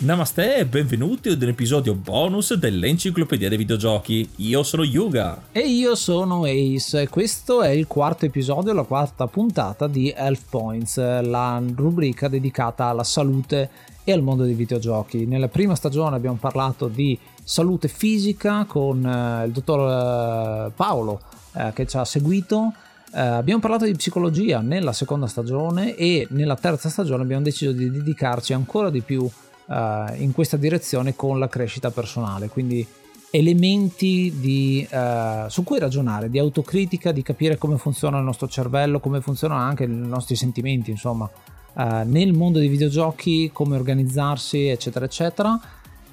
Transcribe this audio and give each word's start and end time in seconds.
Namaste 0.00 0.58
e 0.58 0.64
benvenuti 0.64 1.30
ad 1.30 1.42
un 1.42 1.48
episodio 1.48 1.92
bonus 1.92 2.54
dell'Enciclopedia 2.54 3.48
dei 3.48 3.58
Videogiochi. 3.58 4.30
Io 4.36 4.62
sono 4.62 4.84
Yuga. 4.84 5.46
E 5.50 5.58
io 5.58 5.96
sono 5.96 6.44
Ace. 6.44 7.08
Questo 7.08 7.62
è 7.62 7.70
il 7.70 7.88
quarto 7.88 8.24
episodio, 8.24 8.72
la 8.72 8.84
quarta 8.84 9.26
puntata 9.26 9.88
di 9.88 10.14
Health 10.16 10.44
Points, 10.48 10.98
la 10.98 11.60
rubrica 11.74 12.28
dedicata 12.28 12.84
alla 12.84 13.02
salute 13.02 13.70
e 14.04 14.12
al 14.12 14.22
mondo 14.22 14.44
dei 14.44 14.54
videogiochi. 14.54 15.26
Nella 15.26 15.48
prima 15.48 15.74
stagione 15.74 16.14
abbiamo 16.14 16.38
parlato 16.38 16.86
di 16.86 17.18
salute 17.42 17.88
fisica 17.88 18.66
con 18.66 19.04
eh, 19.04 19.46
il 19.46 19.50
dottor 19.50 20.68
eh, 20.68 20.72
Paolo 20.76 21.20
eh, 21.54 21.72
che 21.74 21.88
ci 21.88 21.96
ha 21.96 22.04
seguito. 22.04 22.72
Uh, 23.10 23.40
abbiamo 23.40 23.58
parlato 23.58 23.86
di 23.86 23.94
psicologia 23.94 24.60
nella 24.60 24.92
seconda 24.92 25.26
stagione 25.26 25.96
e 25.96 26.26
nella 26.32 26.56
terza 26.56 26.90
stagione 26.90 27.22
abbiamo 27.22 27.42
deciso 27.42 27.72
di 27.72 27.90
dedicarci 27.90 28.52
ancora 28.52 28.90
di 28.90 29.00
più 29.00 29.26
uh, 29.68 30.14
in 30.16 30.32
questa 30.32 30.56
direzione 30.56 31.14
con 31.14 31.38
la 31.38 31.48
crescita 31.48 31.90
personale, 31.90 32.48
quindi 32.48 32.86
elementi 33.30 34.32
di, 34.38 34.86
uh, 34.90 35.48
su 35.48 35.62
cui 35.62 35.78
ragionare, 35.78 36.30
di 36.30 36.38
autocritica, 36.38 37.12
di 37.12 37.22
capire 37.22 37.58
come 37.58 37.76
funziona 37.76 38.18
il 38.18 38.24
nostro 38.24 38.48
cervello, 38.48 39.00
come 39.00 39.20
funzionano 39.20 39.60
anche 39.60 39.84
i 39.84 39.88
nostri 39.88 40.34
sentimenti, 40.34 40.90
insomma, 40.90 41.28
uh, 41.74 41.82
nel 42.04 42.32
mondo 42.32 42.58
dei 42.58 42.68
videogiochi, 42.68 43.50
come 43.52 43.76
organizzarsi, 43.76 44.66
eccetera, 44.66 45.04
eccetera. 45.04 45.60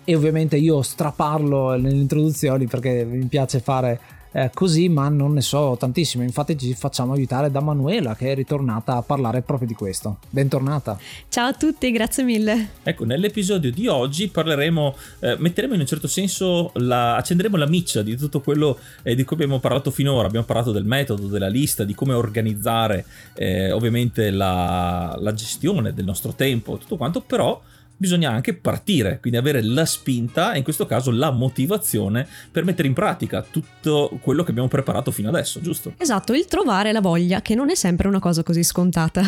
E 0.08 0.16
ovviamente 0.16 0.58
io 0.58 0.84
straparlo 0.84 1.72
nelle 1.72 1.96
introduzioni 1.96 2.68
perché 2.68 3.04
mi 3.06 3.26
piace 3.26 3.60
fare 3.60 4.00
eh, 4.36 4.52
così, 4.54 4.90
ma 4.90 5.08
non 5.08 5.32
ne 5.32 5.42
so 5.42 5.78
tantissimo. 5.80 6.22
Infatti, 6.22 6.58
ci 6.58 6.74
facciamo 6.74 7.14
aiutare 7.14 7.50
da 7.50 7.62
Manuela 7.62 8.16
che 8.16 8.34
è 8.34 8.36
ritornata 8.36 8.98
a 8.98 9.02
parlare 9.02 9.42
proprio 9.42 9.66
di 9.66 9.74
questo. 9.74 10.18
Bentornata. 10.30 11.00
Ciao 11.30 11.48
a 11.48 11.54
tutti, 11.54 11.90
grazie 11.92 12.24
mille. 12.26 12.72
Ecco, 12.84 13.06
nell'episodio 13.06 13.72
di 13.72 13.88
oggi 13.88 14.28
parleremo, 14.28 14.96
eh, 15.20 15.36
metteremo 15.40 15.74
in 15.74 15.80
un 15.80 15.86
certo 15.86 16.08
senso, 16.08 16.72
la, 16.76 17.16
accenderemo 17.16 17.56
la 17.56 17.68
miccia 17.68 18.02
di 18.02 18.18
tutto 18.18 18.42
quello 18.42 18.78
eh, 19.04 19.16
di 19.16 19.24
cui 19.24 19.38
abbiamo 19.38 19.60
parlato 19.60 19.90
finora. 19.90 20.28
Abbiamo 20.28 20.46
parlato 20.46 20.74
del 20.74 20.84
metodo, 20.84 21.28
della 21.28 21.48
lista, 21.48 21.86
di 21.86 21.96
come 21.96 22.14
organizzare 22.14 23.06
eh, 23.36 23.72
ovviamente 23.72 24.32
la, 24.32 25.16
la 25.18 25.34
gestione 25.34 25.94
del 25.94 26.04
nostro 26.04 26.34
tempo, 26.34 26.78
tutto 26.78 26.98
quanto, 26.98 27.22
però 27.22 27.62
bisogna 27.98 28.32
anche 28.32 28.54
partire, 28.54 29.20
quindi 29.20 29.40
avere 29.40 29.62
la 29.64 29.86
spinta 29.86 30.54
e 30.54 30.58
in 30.58 30.64
questo 30.64 30.86
caso 30.86 31.12
la 31.12 31.32
motivazione 31.32 32.28
per 32.52 32.66
mettere 32.66 32.88
in 32.88 32.94
pratica 32.94 33.42
tutto 33.42 34.18
quello 34.22 34.44
che 34.44 34.52
abbiamo 34.52 34.68
preparato 34.68 35.12
fino 35.12 35.30
adesso, 35.30 35.62
giusto? 35.62 35.94
Esatto, 35.98 36.34
il 36.34 36.46
trovare 36.46 36.92
la 36.92 37.02
voglia, 37.02 37.42
che 37.42 37.56
non 37.56 37.70
è 37.70 37.76
sempre 37.76 38.08
una 38.08 38.20
cosa 38.20 38.44
così 38.44 38.64
scontata. 38.64 39.24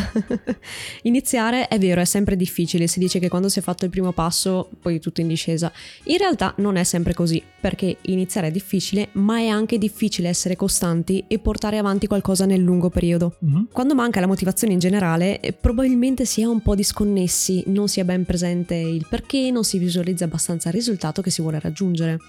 Iniziare 1.04 1.68
è 1.68 1.80
vero, 1.80 2.02
è 2.02 2.06
sempre 2.06 2.36
difficile, 2.36 2.88
si 2.88 3.00
dice 3.00 3.20
che 3.20 3.30
quando 3.30 3.50
si 3.50 3.60
è 3.60 3.62
fatto 3.62 3.86
il 3.86 3.92
primo 3.92 4.12
passo 4.12 4.70
poi 4.82 5.00
tutto 5.00 5.22
in 5.22 5.28
discesa. 5.28 5.72
In 6.06 6.18
realtà 6.18 6.54
non 6.58 6.76
è 6.76 6.84
sempre 6.84 7.14
così, 7.14 7.42
perché 7.60 7.98
iniziare 8.02 8.48
è 8.48 8.52
difficile, 8.52 9.10
ma 9.14 9.38
è 9.38 9.48
anche 9.48 9.78
difficile 9.78 10.30
essere 10.30 10.56
costanti 10.56 11.24
e 11.28 11.40
portare 11.40 11.78
avanti 11.78 12.08
qualcosa 12.08 12.46
nel 12.46 12.62
lungo 12.62 12.90
periodo. 12.90 13.38
Mm-hmm. 13.46 13.64
Quando 13.72 13.96
manca 13.96 14.20
la 14.20 14.28
motivazione 14.28 14.74
in 14.74 14.80
generale, 14.80 15.40
probabilmente 15.60 16.26
si 16.26 16.42
è 16.42 16.46
un 16.46 16.62
po' 16.62 16.76
disconnessi, 16.76 17.64
non 17.68 17.88
si 17.88 18.00
è 18.00 18.04
ben 18.04 18.26
presenti 18.26 18.57
presente 18.58 18.76
il 18.76 19.06
perché, 19.08 19.52
non 19.52 19.64
si 19.64 19.78
visualizza 19.78 20.26
abbastanza 20.26 20.70
il 20.70 20.76
risultato 20.76 21.22
che 21.22 21.30
si 21.30 21.42
vuole 21.42 21.60
raggiungere. 21.60 22.20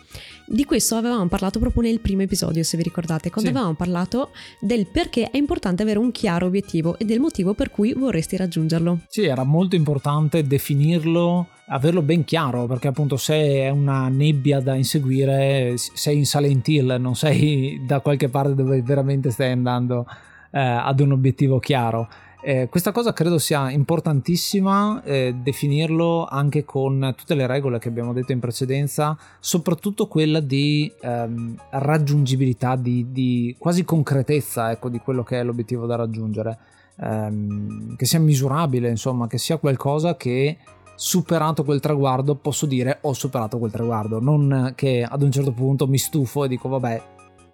Di 0.47 0.65
questo 0.65 0.97
avevamo 0.97 1.27
parlato 1.27 1.59
proprio 1.59 1.83
nel 1.83 2.01
primo 2.01 2.23
episodio, 2.23 2.63
se 2.63 2.77
vi 2.77 2.83
ricordate, 2.83 3.31
quando 3.31 3.51
sì. 3.51 3.57
avevamo 3.57 3.77
parlato 3.77 4.31
del 4.61 4.87
perché 4.87 5.31
è 5.31 5.37
importante 5.37 5.83
avere 5.83 5.99
un 5.99 6.11
chiaro 6.11 6.47
obiettivo 6.47 6.99
e 6.99 7.05
del 7.05 7.21
motivo 7.21 7.55
per 7.55 7.71
cui 7.71 7.93
vorresti 7.93 8.37
raggiungerlo. 8.37 9.01
Sì, 9.09 9.25
era 9.25 9.45
molto 9.45 9.77
importante 9.77 10.47
definirlo 10.47 11.49
averlo 11.71 12.01
ben 12.01 12.25
chiaro 12.25 12.67
perché 12.67 12.89
appunto 12.89 13.19
se 13.19 13.35
è 13.35 13.69
una 13.69 14.09
nebbia 14.09 14.59
da 14.59 14.75
inseguire 14.75 15.75
sei 15.77 16.17
in 16.17 16.25
Silent 16.25 16.67
Hill 16.67 16.97
non 16.99 17.15
sei 17.15 17.79
da 17.85 18.01
qualche 18.01 18.31
parte 18.31 18.55
dove 18.55 18.81
veramente 18.81 19.31
stai 19.31 19.53
andando 19.53 20.07
eh, 20.51 20.59
ad 20.59 20.99
un 21.01 21.13
obiettivo 21.13 21.59
chiaro 21.59 22.09
eh, 22.41 22.69
questa 22.69 22.93
cosa 22.93 23.13
credo 23.13 23.39
sia 23.39 23.69
importantissima 23.71 25.03
eh, 25.03 25.35
definirlo 25.43 26.25
anche 26.25 26.65
con 26.65 27.15
tutte 27.17 27.35
le 27.35 27.49
regole 27.49 27.79
che 27.79 27.89
abbiamo 27.89 28.13
detto 28.13 28.31
in 28.31 28.39
precedenza, 28.39 29.19
soprattutto 29.41 30.07
quella 30.07 30.39
di 30.39 30.91
ehm, 31.01 31.57
raggiungibilità, 31.71 32.77
di, 32.77 33.11
di, 33.11 33.57
quasi 33.59 33.85
concretezza 33.85 34.71
ecco, 34.71 34.89
di 34.89 34.99
quello 34.99 35.25
che 35.25 35.41
è 35.41 35.43
l'obiettivo 35.43 35.87
da 35.87 35.97
raggiungere, 35.97 36.59
ehm, 37.01 37.97
che 37.97 38.07
sia 38.07 38.21
misurabile, 38.21 38.89
insomma, 38.89 39.27
che 39.27 39.39
sia 39.39 39.57
qualcosa 39.57 40.17
che 40.17 40.59
superato 40.95 41.63
quel 41.65 41.81
traguardo 41.81 42.35
posso 42.35 42.67
dire 42.67 42.99
ho 43.03 43.13
superato 43.13 43.59
quel 43.59 43.71
traguardo, 43.71 44.21
non 44.21 44.73
che 44.77 45.03
ad 45.03 45.23
un 45.23 45.31
certo 45.31 45.53
punto 45.53 45.87
mi 45.87 45.99
stufo 45.99 46.45
e 46.45 46.49
dico 46.49 46.69
vabbè 46.69 47.03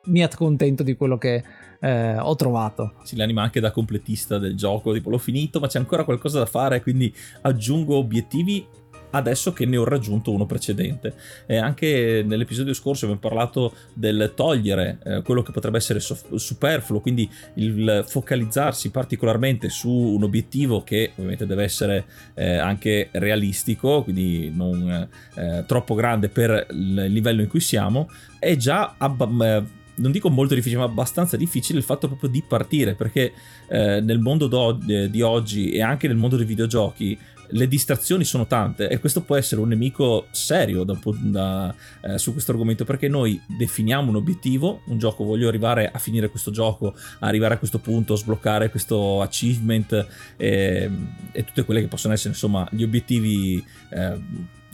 mi 0.05 0.23
accontento 0.23 0.83
di 0.83 0.97
quello 0.97 1.19
che 1.19 1.43
eh, 1.81 2.17
ho 2.19 2.35
trovato. 2.37 2.95
Si 3.03 3.17
l'anima 3.17 3.43
anche 3.43 3.61
da 3.61 3.71
completista 3.71 4.39
del 4.39 4.57
gioco, 4.57 4.93
tipo 4.93 5.11
l'ho 5.11 5.19
finito 5.19 5.61
ma 5.61 5.67
c'è 5.67 5.79
ancora 5.79 6.05
qualcosa 6.05 6.39
da 6.39 6.47
fare, 6.47 6.83
quindi 6.83 7.15
aggiungo 7.43 7.97
obiettivi 7.97 8.67
adesso 9.15 9.53
che 9.53 9.65
ne 9.65 9.77
ho 9.77 9.85
raggiunto 9.85 10.33
uno 10.33 10.47
precedente. 10.47 11.15
E 11.47 11.57
anche 11.57 12.25
nell'episodio 12.27 12.75
scorso 12.75 13.05
abbiamo 13.05 13.21
parlato 13.21 13.75
del 13.95 14.33
togliere 14.35 14.99
eh, 15.05 15.23
quello 15.23 15.43
che 15.43 15.53
potrebbe 15.53 15.79
essere 15.79 16.01
sof- 16.01 16.35
superfluo, 16.35 17.01
quindi 17.01 17.29
il 17.55 18.05
focalizzarsi 18.07 18.91
particolarmente 18.91 19.69
su 19.69 19.91
un 19.91 20.23
obiettivo 20.23 20.83
che 20.83 21.13
ovviamente 21.15 21.47
deve 21.47 21.65
essere 21.65 22.05
eh, 22.35 22.57
anche 22.57 23.09
realistico, 23.13 24.03
quindi 24.03 24.51
non 24.53 25.09
eh, 25.35 25.65
troppo 25.67 25.95
grande 25.95 26.29
per 26.29 26.67
il 26.71 27.05
livello 27.09 27.43
in 27.43 27.49
cui 27.49 27.61
siamo, 27.61 28.11
è 28.39 28.57
già 28.57 28.95
abba- 28.99 29.83
non 29.97 30.11
dico 30.11 30.31
molto 30.31 30.55
difficile, 30.55 30.81
ma 30.81 30.87
abbastanza 30.87 31.37
difficile 31.37 31.79
il 31.79 31.85
fatto 31.85 32.07
proprio 32.07 32.29
di 32.29 32.43
partire, 32.47 32.95
perché 32.95 33.33
eh, 33.69 34.01
nel 34.01 34.19
mondo 34.19 34.47
do- 34.47 34.73
di 34.73 35.23
oggi 35.23 35.71
e 35.71 35.83
anche 35.83 36.09
nel 36.09 36.17
mondo 36.17 36.37
dei 36.37 36.47
videogiochi 36.47 37.19
le 37.49 37.69
distrazioni 37.69 38.25
sono 38.25 38.47
tante 38.47 38.89
e 38.89 38.99
questo 38.99 39.23
può 39.23 39.37
essere 39.37 39.61
un 39.61 39.69
nemico 39.69 40.27
serio 40.31 40.85
da, 40.85 40.99
da, 41.21 41.75
eh, 42.03 42.19
su 42.19 42.33
questo 42.33 42.53
argomento 42.53 42.85
perché 42.85 43.09
noi 43.09 43.41
definiamo 43.47 44.11
un 44.11 44.17
obiettivo, 44.17 44.83
un 44.87 44.99
gioco, 44.99 45.25
voglio 45.25 45.49
arrivare 45.49 45.91
a 45.91 45.99
finire 45.99 46.31
questo 46.31 46.51
gioco, 46.51 46.95
arrivare 47.21 47.55
a 47.55 47.59
questo 47.59 47.79
punto, 47.79 48.17
sbloccare 48.17 48.71
questo 48.71 49.21
achievement 49.21 50.07
eh, 50.37 50.91
e 51.33 51.45
tutte 51.45 51.65
quelle 51.65 51.81
che 51.81 51.89
possono 51.89 52.15
essere 52.15 52.31
insomma 52.31 52.67
gli 52.71 52.83
obiettivi 52.83 53.65
eh, 53.91 54.21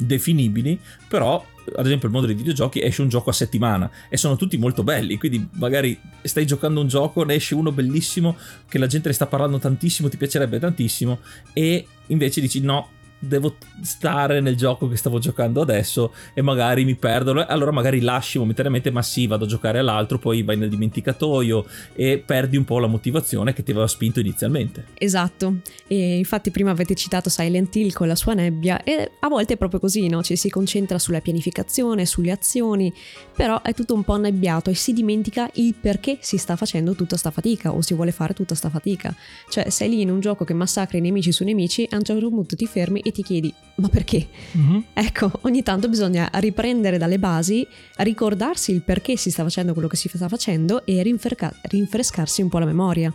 definibili, 0.06 0.78
però 1.08 1.44
ad 1.76 1.86
esempio 1.86 2.08
il 2.08 2.12
mondo 2.12 2.26
dei 2.26 2.36
videogiochi 2.36 2.82
esce 2.82 3.02
un 3.02 3.08
gioco 3.08 3.30
a 3.30 3.32
settimana 3.32 3.90
e 4.08 4.16
sono 4.16 4.36
tutti 4.36 4.56
molto 4.56 4.82
belli, 4.82 5.18
quindi 5.18 5.46
magari 5.52 5.98
stai 6.22 6.46
giocando 6.46 6.80
un 6.80 6.88
gioco, 6.88 7.24
ne 7.24 7.34
esce 7.34 7.54
uno 7.54 7.72
bellissimo 7.72 8.36
che 8.68 8.78
la 8.78 8.86
gente 8.86 9.08
ne 9.08 9.14
sta 9.14 9.26
parlando 9.26 9.58
tantissimo, 9.58 10.08
ti 10.08 10.16
piacerebbe 10.16 10.58
tantissimo 10.58 11.20
e 11.52 11.86
invece 12.06 12.40
dici 12.40 12.60
no, 12.60 12.88
devo 13.20 13.56
stare 13.82 14.40
nel 14.40 14.56
gioco 14.56 14.88
che 14.88 14.96
stavo 14.96 15.18
giocando 15.18 15.60
adesso 15.60 16.12
e 16.34 16.42
magari 16.42 16.84
mi 16.84 16.96
perdo. 16.96 17.44
Allora 17.46 17.70
magari 17.70 18.00
lasci 18.00 18.38
momentaneamente 18.38 18.90
ma 18.90 19.02
sì 19.02 19.26
vado 19.26 19.44
a 19.44 19.48
giocare 19.48 19.78
all'altro 19.78 20.18
poi 20.18 20.42
vai 20.42 20.56
nel 20.56 20.70
dimenticatoio 20.70 21.66
e 21.94 22.22
perdi 22.24 22.56
un 22.56 22.64
po' 22.64 22.78
la 22.78 22.86
motivazione 22.86 23.52
che 23.52 23.62
ti 23.62 23.70
aveva 23.70 23.86
spinto 23.86 24.20
inizialmente. 24.20 24.86
Esatto. 24.94 25.56
E 25.86 26.16
infatti 26.16 26.50
prima 26.50 26.70
avete 26.70 26.94
citato 26.94 27.28
Silent 27.28 27.76
Hill 27.76 27.92
con 27.92 28.08
la 28.08 28.16
sua 28.16 28.32
nebbia 28.32 28.82
e 28.82 29.10
a 29.20 29.28
volte 29.28 29.54
è 29.54 29.56
proprio 29.56 29.80
così 29.80 30.08
no? 30.08 30.22
ci 30.22 30.36
si 30.36 30.48
concentra 30.48 30.98
sulla 30.98 31.20
pianificazione 31.20 32.06
sulle 32.06 32.30
azioni 32.30 32.92
però 33.36 33.60
è 33.62 33.74
tutto 33.74 33.94
un 33.94 34.02
po' 34.02 34.14
annebbiato 34.14 34.70
e 34.70 34.74
si 34.74 34.92
dimentica 34.92 35.50
il 35.54 35.74
perché 35.74 36.18
si 36.20 36.38
sta 36.38 36.56
facendo 36.56 36.94
tutta 36.94 37.16
sta 37.16 37.30
fatica 37.30 37.72
o 37.72 37.82
si 37.82 37.94
vuole 37.94 38.12
fare 38.12 38.32
tutta 38.34 38.54
sta 38.54 38.70
fatica. 38.70 39.14
Cioè 39.48 39.68
sei 39.70 39.90
lì 39.90 40.00
in 40.00 40.10
un 40.10 40.20
gioco 40.20 40.44
che 40.44 40.54
massacra 40.54 40.98
i 40.98 41.00
nemici 41.00 41.32
su 41.32 41.44
nemici 41.44 41.86
a 41.90 41.96
un 41.96 42.02
certo 42.02 42.28
punto 42.28 42.56
ti 42.56 42.66
fermi 42.66 43.00
e 43.00 43.09
ti 43.12 43.22
chiedi 43.22 43.52
ma 43.80 43.88
perché? 43.88 44.28
Mm-hmm. 44.56 44.80
Ecco, 44.92 45.30
ogni 45.42 45.62
tanto 45.62 45.88
bisogna 45.88 46.28
riprendere 46.34 46.98
dalle 46.98 47.18
basi, 47.18 47.66
ricordarsi 47.96 48.72
il 48.72 48.82
perché 48.82 49.16
si 49.16 49.30
sta 49.30 49.42
facendo 49.42 49.72
quello 49.72 49.88
che 49.88 49.96
si 49.96 50.08
sta 50.08 50.28
facendo 50.28 50.84
e 50.84 51.02
rinfresca- 51.02 51.54
rinfrescarsi 51.62 52.42
un 52.42 52.48
po' 52.50 52.58
la 52.58 52.66
memoria. 52.66 53.12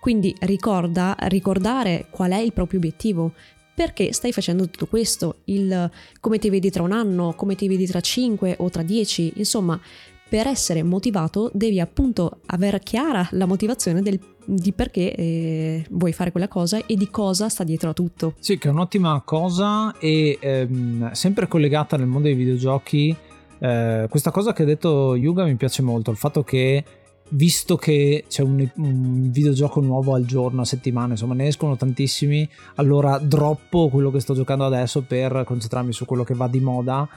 Quindi 0.00 0.34
ricorda, 0.40 1.16
ricordare 1.22 2.06
qual 2.10 2.30
è 2.30 2.38
il 2.38 2.52
proprio 2.52 2.78
obiettivo, 2.78 3.32
perché 3.74 4.12
stai 4.12 4.32
facendo 4.32 4.68
tutto 4.68 4.86
questo, 4.86 5.38
il 5.46 5.90
come 6.20 6.38
ti 6.38 6.48
vedi 6.48 6.70
tra 6.70 6.82
un 6.82 6.92
anno, 6.92 7.32
come 7.34 7.56
ti 7.56 7.66
vedi 7.66 7.86
tra 7.86 8.00
5 8.00 8.56
o 8.58 8.70
tra 8.70 8.82
10, 8.82 9.32
insomma, 9.36 9.80
per 10.28 10.46
essere 10.46 10.82
motivato 10.82 11.50
devi 11.52 11.80
appunto 11.80 12.40
aver 12.46 12.78
chiara 12.80 13.28
la 13.32 13.46
motivazione 13.46 14.02
del 14.02 14.18
di 14.46 14.72
perché 14.72 15.14
eh, 15.14 15.86
vuoi 15.90 16.12
fare 16.12 16.30
quella 16.30 16.48
cosa 16.48 16.84
e 16.84 16.96
di 16.96 17.08
cosa 17.08 17.48
sta 17.48 17.64
dietro 17.64 17.90
a 17.90 17.92
tutto. 17.92 18.34
Sì, 18.38 18.58
che 18.58 18.68
è 18.68 18.70
un'ottima 18.70 19.22
cosa 19.24 19.96
e 19.98 20.38
ehm, 20.40 21.12
sempre 21.12 21.48
collegata 21.48 21.96
nel 21.96 22.06
mondo 22.06 22.28
dei 22.28 22.36
videogiochi. 22.36 23.16
Eh, 23.58 24.06
questa 24.10 24.30
cosa 24.30 24.52
che 24.52 24.62
ha 24.62 24.66
detto 24.66 25.14
Yuga 25.14 25.44
mi 25.44 25.54
piace 25.56 25.82
molto, 25.82 26.10
il 26.10 26.16
fatto 26.16 26.42
che 26.42 26.84
visto 27.30 27.76
che 27.76 28.24
c'è 28.28 28.42
un, 28.42 28.68
un, 28.76 29.30
videogioco 29.30 29.80
nuovo 29.80 30.14
al 30.14 30.24
giorno, 30.24 30.60
a 30.60 30.64
settimana, 30.66 31.12
insomma 31.12 31.34
ne 31.34 31.46
escono 31.46 31.76
tantissimi, 31.76 32.48
allora 32.76 33.18
droppo 33.18 33.88
quello 33.88 34.10
che 34.10 34.20
sto 34.20 34.34
giocando 34.34 34.64
adesso 34.64 35.02
per 35.02 35.44
concentrarmi 35.46 35.92
su 35.92 36.04
quello 36.04 36.22
che 36.22 36.34
va 36.34 36.48
di 36.48 36.60
moda 36.60 37.08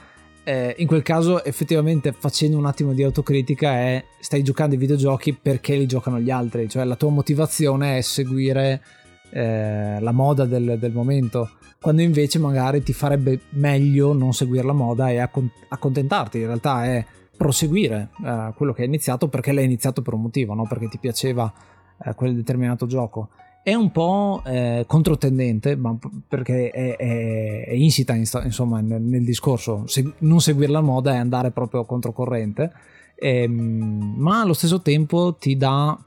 eh, 0.48 0.74
in 0.78 0.86
quel 0.86 1.02
caso 1.02 1.44
effettivamente 1.44 2.12
facendo 2.12 2.56
un 2.56 2.64
attimo 2.64 2.94
di 2.94 3.02
autocritica 3.02 3.70
è 3.70 4.02
stai 4.18 4.42
giocando 4.42 4.76
ai 4.76 4.80
videogiochi 4.80 5.34
perché 5.34 5.76
li 5.76 5.84
giocano 5.84 6.18
gli 6.18 6.30
altri, 6.30 6.70
cioè 6.70 6.84
la 6.84 6.96
tua 6.96 7.10
motivazione 7.10 7.98
è 7.98 8.00
seguire 8.00 8.80
eh, 9.28 9.98
la 10.00 10.12
moda 10.12 10.46
del, 10.46 10.78
del, 10.78 10.92
momento, 10.92 11.50
quando 11.78 12.00
invece 12.00 12.38
magari 12.38 12.82
ti 12.82 12.94
farebbe 12.94 13.40
meglio 13.50 14.14
non 14.14 14.32
seguire 14.32 14.64
la 14.64 14.72
moda 14.72 15.10
e 15.10 15.18
accontentarti, 15.18 16.38
in 16.38 16.46
realtà 16.46 16.86
è 16.86 17.04
proseguire 17.36 18.08
eh, 18.24 18.54
quello 18.56 18.72
che 18.72 18.80
hai 18.80 18.88
iniziato 18.88 19.28
perché 19.28 19.52
l'hai 19.52 19.66
iniziato 19.66 20.00
per 20.00 20.14
un 20.14 20.22
motivo, 20.22 20.54
non 20.54 20.66
perché 20.66 20.88
ti 20.88 20.96
piaceva 20.96 21.52
eh, 22.02 22.14
quel 22.14 22.34
determinato 22.34 22.86
gioco 22.86 23.28
è 23.68 23.74
un 23.74 23.90
po' 23.90 24.42
eh, 24.46 24.84
controtendente, 24.86 25.76
ma 25.76 25.94
perché 26.26 26.70
è, 26.70 26.96
è, 26.96 27.66
è 27.66 27.74
insita 27.74 28.14
insomma, 28.14 28.80
nel, 28.80 29.02
nel 29.02 29.24
discorso. 29.24 29.82
Se, 29.86 30.10
non 30.20 30.40
seguire 30.40 30.72
la 30.72 30.80
moda 30.80 31.12
è 31.12 31.16
andare 31.16 31.50
proprio 31.50 31.84
controcorrente, 31.84 32.72
ehm, 33.14 34.14
ma 34.16 34.40
allo 34.40 34.54
stesso 34.54 34.80
tempo 34.80 35.34
ti 35.34 35.58
dà 35.58 35.98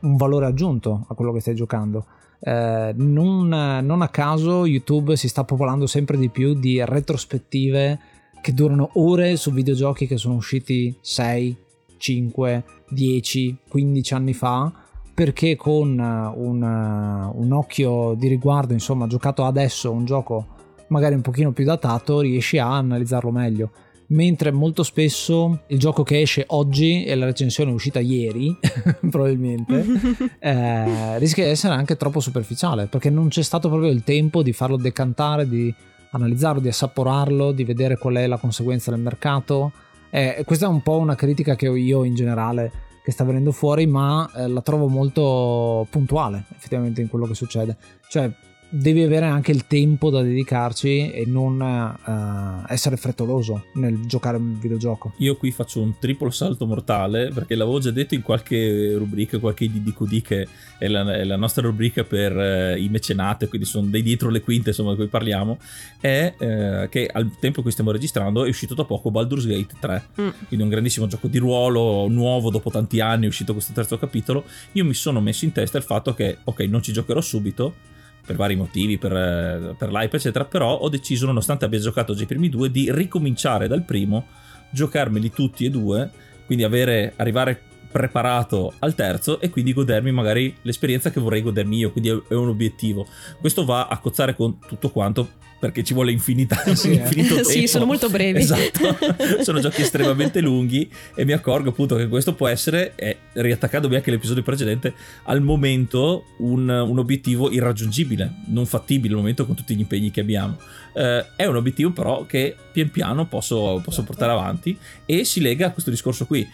un 0.00 0.16
valore 0.16 0.46
aggiunto 0.46 1.06
a 1.06 1.14
quello 1.14 1.32
che 1.32 1.38
stai 1.38 1.54
giocando. 1.54 2.04
Eh, 2.40 2.92
non, 2.96 3.46
non, 3.46 4.02
a 4.02 4.08
caso 4.08 4.66
YouTube 4.66 5.16
si 5.16 5.28
sta 5.28 5.44
popolando 5.44 5.86
sempre 5.86 6.18
di 6.18 6.30
più 6.30 6.54
di 6.54 6.84
retrospettive 6.84 8.00
che 8.42 8.52
durano 8.52 8.90
ore 8.94 9.36
su 9.36 9.52
videogiochi 9.52 10.08
che 10.08 10.16
sono 10.16 10.34
usciti 10.34 10.94
6, 11.00 11.56
5, 11.96 12.64
10, 12.88 13.56
15 13.68 14.14
anni 14.14 14.34
fa 14.34 14.83
perché 15.14 15.54
con 15.54 15.98
eh, 15.98 16.38
un, 16.38 16.62
eh, 16.62 17.38
un, 17.38 17.52
occhio 17.52 18.14
di 18.14 18.26
riguardo, 18.26 18.72
insomma, 18.72 19.06
giocato 19.06 19.44
adesso 19.44 19.90
un 19.92 20.04
gioco 20.04 20.46
magari 20.88 21.14
un 21.14 21.22
pochino 21.22 21.52
più 21.52 21.64
datato, 21.64 22.20
riesci 22.20 22.58
a 22.58 22.76
analizzarlo 22.76 23.30
meglio. 23.30 23.70
Mentre 24.08 24.52
molto 24.52 24.82
spesso 24.82 25.62
il 25.68 25.78
gioco 25.78 26.02
che 26.02 26.20
esce 26.20 26.44
oggi 26.48 27.04
e 27.04 27.14
la 27.14 27.24
recensione 27.24 27.70
è 27.70 27.74
uscita 27.74 28.00
ieri, 28.00 28.54
probabilmente, 29.08 29.84
eh, 30.38 31.18
rischia 31.18 31.44
di 31.44 31.50
essere 31.50 31.74
anche 31.74 31.96
troppo 31.96 32.20
superficiale 32.20 32.86
perché 32.86 33.08
non 33.08 33.28
c'è 33.28 33.42
stato 33.42 33.68
proprio 33.68 33.90
il 33.90 34.04
tempo 34.04 34.42
di 34.42 34.52
farlo 34.52 34.76
decantare, 34.76 35.48
di 35.48 35.74
analizzarlo, 36.10 36.60
di 36.60 36.68
assaporarlo, 36.68 37.52
di 37.52 37.64
vedere 37.64 37.96
qual 37.96 38.16
è 38.16 38.26
la 38.26 38.36
conseguenza 38.36 38.90
del 38.90 39.00
mercato. 39.00 39.72
Eh, 40.10 40.42
questa 40.44 40.66
è 40.66 40.68
un 40.68 40.82
po' 40.82 40.98
una 40.98 41.14
critica 41.14 41.56
che 41.56 41.66
ho 41.66 41.74
io 41.74 42.04
in 42.04 42.14
generale 42.14 42.83
che 43.04 43.12
sta 43.12 43.22
venendo 43.22 43.52
fuori, 43.52 43.86
ma 43.86 44.30
eh, 44.34 44.48
la 44.48 44.62
trovo 44.62 44.88
molto 44.88 45.86
puntuale 45.90 46.44
effettivamente 46.56 47.02
in 47.02 47.10
quello 47.10 47.26
che 47.26 47.34
succede. 47.34 47.76
Cioè, 48.08 48.32
devi 48.74 49.02
avere 49.02 49.26
anche 49.26 49.52
il 49.52 49.66
tempo 49.68 50.10
da 50.10 50.20
dedicarci 50.20 51.12
e 51.12 51.24
non 51.26 51.60
uh, 51.60 52.64
essere 52.72 52.96
frettoloso 52.96 53.66
nel 53.74 54.04
giocare 54.06 54.36
un 54.36 54.58
videogioco. 54.58 55.12
Io 55.18 55.36
qui 55.36 55.52
faccio 55.52 55.80
un 55.80 55.98
triplo 55.98 56.30
salto 56.30 56.66
mortale 56.66 57.30
perché 57.32 57.54
l'avevo 57.54 57.78
già 57.78 57.92
detto 57.92 58.14
in 58.14 58.22
qualche 58.22 58.94
rubrica, 58.96 59.38
qualche 59.38 59.70
DDQD 59.70 60.22
che 60.22 60.48
è 60.78 60.88
la, 60.88 61.14
è 61.14 61.22
la 61.22 61.36
nostra 61.36 61.62
rubrica 61.62 62.02
per 62.02 62.34
uh, 62.34 62.76
i 62.76 62.88
mecenate, 62.88 63.46
quindi 63.48 63.66
sono 63.66 63.86
dei 63.86 64.02
dietro 64.02 64.28
le 64.28 64.40
quinte 64.40 64.70
insomma 64.70 64.90
di 64.90 64.96
cui 64.96 65.06
parliamo, 65.06 65.58
è 66.00 66.34
uh, 66.36 66.88
che 66.88 67.08
al 67.12 67.30
tempo 67.38 67.62
che 67.62 67.70
stiamo 67.70 67.92
registrando 67.92 68.44
è 68.44 68.48
uscito 68.48 68.74
da 68.74 68.84
poco 68.84 69.12
Baldur's 69.12 69.46
Gate 69.46 69.76
3, 69.78 70.04
mm. 70.20 70.28
quindi 70.48 70.64
un 70.64 70.70
grandissimo 70.70 71.06
gioco 71.06 71.28
di 71.28 71.38
ruolo 71.38 72.08
nuovo 72.08 72.50
dopo 72.50 72.70
tanti 72.70 72.98
anni 72.98 73.26
è 73.26 73.28
uscito 73.28 73.52
questo 73.52 73.72
terzo 73.72 73.98
capitolo. 73.98 74.44
Io 74.72 74.84
mi 74.84 74.94
sono 74.94 75.20
messo 75.20 75.44
in 75.44 75.52
testa 75.52 75.78
il 75.78 75.84
fatto 75.84 76.12
che 76.12 76.38
ok 76.42 76.60
non 76.62 76.82
ci 76.82 76.92
giocherò 76.92 77.20
subito 77.20 77.92
per 78.24 78.36
vari 78.36 78.56
motivi, 78.56 78.98
per, 78.98 79.12
eh, 79.12 79.74
per 79.76 79.90
l'hype, 79.90 80.16
eccetera. 80.16 80.44
Però 80.44 80.76
ho 80.76 80.88
deciso, 80.88 81.26
nonostante 81.26 81.64
abbia 81.64 81.78
giocato 81.78 82.14
già 82.14 82.22
i 82.22 82.26
primi 82.26 82.48
due, 82.48 82.70
di 82.70 82.90
ricominciare 82.90 83.68
dal 83.68 83.84
primo, 83.84 84.26
giocarmeli 84.70 85.30
tutti 85.30 85.64
e 85.64 85.70
due, 85.70 86.10
quindi 86.46 86.64
avere, 86.64 87.12
arrivare 87.16 87.60
preparato 87.94 88.72
al 88.80 88.96
terzo 88.96 89.40
e 89.40 89.50
quindi 89.50 89.72
godermi 89.72 90.10
magari 90.10 90.52
l'esperienza 90.62 91.10
che 91.10 91.20
vorrei 91.20 91.42
godermi 91.42 91.78
io, 91.78 91.92
quindi 91.92 92.08
è 92.08 92.34
un 92.34 92.48
obiettivo. 92.48 93.06
Questo 93.38 93.64
va 93.64 93.86
a 93.86 93.98
cozzare 93.98 94.34
con 94.34 94.58
tutto 94.66 94.90
quanto 94.90 95.28
perché 95.64 95.82
ci 95.82 95.94
vuole 95.94 96.12
infinità, 96.12 96.62
sì, 96.74 96.90
eh. 96.92 96.94
infinito 96.96 97.36
tempo. 97.36 97.48
sì, 97.48 97.66
sono 97.66 97.86
molto 97.86 98.10
brevi. 98.10 98.40
Esatto, 98.40 98.98
sono 99.40 99.60
giochi 99.60 99.80
estremamente 99.80 100.42
lunghi 100.42 100.90
e 101.14 101.24
mi 101.24 101.32
accorgo 101.32 101.70
appunto 101.70 101.96
che 101.96 102.06
questo 102.06 102.34
può 102.34 102.48
essere, 102.48 102.92
eh, 102.96 103.16
riattaccandomi 103.32 103.94
anche 103.94 104.10
all'episodio 104.10 104.42
precedente, 104.42 104.92
al 105.22 105.40
momento 105.40 106.24
un, 106.40 106.68
un, 106.68 106.98
obiettivo 106.98 107.50
irraggiungibile, 107.50 108.30
non 108.48 108.66
fattibile 108.66 109.14
al 109.14 109.20
momento 109.20 109.46
con 109.46 109.54
tutti 109.54 109.74
gli 109.74 109.80
impegni 109.80 110.10
che 110.10 110.20
abbiamo. 110.20 110.58
Eh, 110.92 111.24
è 111.34 111.46
un 111.46 111.56
obiettivo 111.56 111.92
però 111.92 112.26
che 112.26 112.54
pian 112.70 112.90
piano 112.90 113.26
posso, 113.26 113.80
posso 113.82 114.04
portare 114.04 114.32
avanti 114.32 114.76
e 115.06 115.24
si 115.24 115.40
lega 115.40 115.68
a 115.68 115.70
questo 115.70 115.90
discorso 115.90 116.26
qui. 116.26 116.46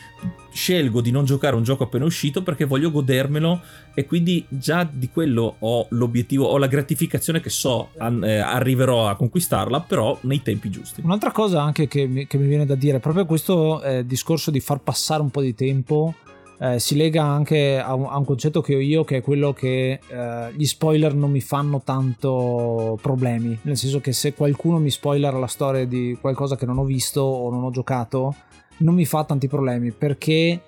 Scelgo 0.52 1.00
di 1.00 1.10
non 1.10 1.24
giocare 1.24 1.56
un 1.56 1.62
gioco 1.62 1.84
appena 1.84 2.04
uscito 2.04 2.42
perché 2.42 2.64
voglio 2.64 2.90
godermelo 2.90 3.60
e 3.94 4.04
quindi 4.04 4.44
già 4.48 4.88
di 4.90 5.08
quello 5.10 5.56
ho 5.58 5.86
l'obiettivo, 5.90 6.46
ho 6.46 6.58
la 6.58 6.66
gratificazione 6.66 7.40
che 7.40 7.50
so 7.50 7.90
an- 7.98 8.24
eh, 8.24 8.38
arriverò 8.38 8.99
a 9.06 9.16
conquistarla, 9.16 9.80
però 9.80 10.16
nei 10.22 10.42
tempi 10.42 10.70
giusti. 10.70 11.00
Un'altra 11.04 11.32
cosa 11.32 11.62
anche 11.62 11.88
che 11.88 12.06
mi, 12.06 12.26
che 12.26 12.38
mi 12.38 12.46
viene 12.46 12.66
da 12.66 12.74
dire, 12.74 13.00
proprio 13.00 13.26
questo 13.26 13.82
eh, 13.82 14.06
discorso 14.06 14.50
di 14.50 14.60
far 14.60 14.80
passare 14.80 15.22
un 15.22 15.30
po' 15.30 15.40
di 15.40 15.54
tempo. 15.54 16.14
Eh, 16.62 16.78
si 16.78 16.94
lega 16.94 17.24
anche 17.24 17.78
a 17.78 17.94
un, 17.94 18.04
a 18.04 18.18
un, 18.18 18.24
concetto 18.26 18.60
che 18.60 18.74
ho 18.74 18.80
io, 18.80 19.02
che 19.02 19.18
è 19.18 19.22
quello 19.22 19.54
che 19.54 19.98
eh, 20.06 20.52
gli 20.54 20.66
spoiler 20.66 21.14
non 21.14 21.30
mi 21.30 21.40
fanno 21.40 21.80
tanto 21.82 22.98
problemi. 23.00 23.58
Nel 23.62 23.78
senso 23.78 24.00
che 24.00 24.12
se 24.12 24.34
qualcuno 24.34 24.78
mi 24.78 24.90
spoiler 24.90 25.32
la 25.34 25.46
storia 25.46 25.86
di 25.86 26.18
qualcosa 26.20 26.56
che 26.56 26.66
non 26.66 26.76
ho 26.76 26.84
visto 26.84 27.22
o 27.22 27.50
non 27.50 27.62
ho 27.62 27.70
giocato, 27.70 28.34
non 28.78 28.94
mi 28.94 29.06
fa 29.06 29.24
tanti 29.24 29.48
problemi 29.48 29.90
perché 29.90 30.60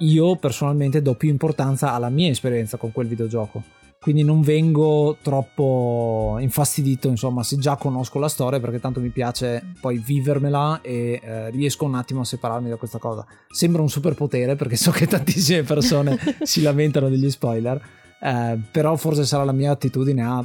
io 0.00 0.36
personalmente 0.36 1.02
do 1.02 1.14
più 1.14 1.28
importanza 1.28 1.92
alla 1.92 2.08
mia 2.08 2.30
esperienza 2.30 2.76
con 2.76 2.92
quel 2.92 3.06
videogioco. 3.06 3.62
Quindi 4.02 4.24
non 4.24 4.40
vengo 4.40 5.18
troppo 5.20 6.38
infastidito, 6.40 7.08
insomma, 7.08 7.42
se 7.42 7.58
già 7.58 7.76
conosco 7.76 8.18
la 8.18 8.30
storia, 8.30 8.58
perché 8.58 8.80
tanto 8.80 8.98
mi 8.98 9.10
piace 9.10 9.74
poi 9.78 9.98
vivermela 9.98 10.80
e 10.80 11.20
eh, 11.22 11.50
riesco 11.50 11.84
un 11.84 11.94
attimo 11.94 12.22
a 12.22 12.24
separarmi 12.24 12.70
da 12.70 12.76
questa 12.76 12.96
cosa. 12.96 13.26
Sembra 13.50 13.82
un 13.82 13.90
superpotere, 13.90 14.56
perché 14.56 14.76
so 14.76 14.90
che 14.90 15.06
tantissime 15.06 15.64
persone 15.64 16.18
si 16.40 16.62
lamentano 16.62 17.10
degli 17.10 17.30
spoiler, 17.30 17.78
eh, 18.22 18.58
però 18.72 18.96
forse 18.96 19.26
sarà 19.26 19.44
la 19.44 19.52
mia 19.52 19.72
attitudine 19.72 20.24
a 20.24 20.42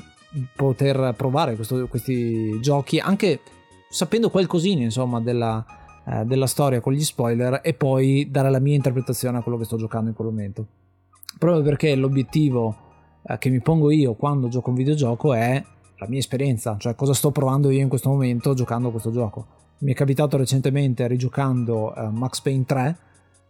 poter 0.53 1.13
provare 1.15 1.55
questo, 1.55 1.87
questi 1.87 2.59
giochi, 2.59 2.99
anche 2.99 3.39
sapendo 3.89 4.29
qualcosina, 4.29 4.81
insomma, 4.81 5.21
della, 5.21 5.65
eh, 6.05 6.25
della 6.25 6.47
storia 6.47 6.81
con 6.81 6.91
gli 6.91 7.03
spoiler 7.05 7.61
e 7.63 7.73
poi 7.73 8.27
dare 8.29 8.49
la 8.49 8.59
mia 8.59 8.75
interpretazione 8.75 9.37
a 9.37 9.41
quello 9.41 9.57
che 9.57 9.63
sto 9.63 9.77
giocando 9.77 10.09
in 10.09 10.15
quel 10.15 10.27
momento. 10.27 10.65
Proprio 11.37 11.63
perché 11.63 11.95
l'obiettivo 11.95 12.83
che 13.37 13.49
mi 13.49 13.59
pongo 13.59 13.91
io 13.91 14.13
quando 14.13 14.47
gioco 14.47 14.69
un 14.69 14.75
videogioco 14.75 15.33
è 15.33 15.63
la 15.97 16.07
mia 16.07 16.19
esperienza, 16.19 16.75
cioè 16.77 16.95
cosa 16.95 17.13
sto 17.13 17.31
provando 17.31 17.69
io 17.69 17.81
in 17.81 17.89
questo 17.89 18.09
momento 18.09 18.53
giocando 18.53 18.91
questo 18.91 19.11
gioco. 19.11 19.45
Mi 19.79 19.91
è 19.91 19.95
capitato 19.95 20.37
recentemente 20.37 21.07
rigiocando 21.07 21.93
uh, 21.95 22.09
Max 22.09 22.41
Payne 22.41 22.65
3 22.65 22.97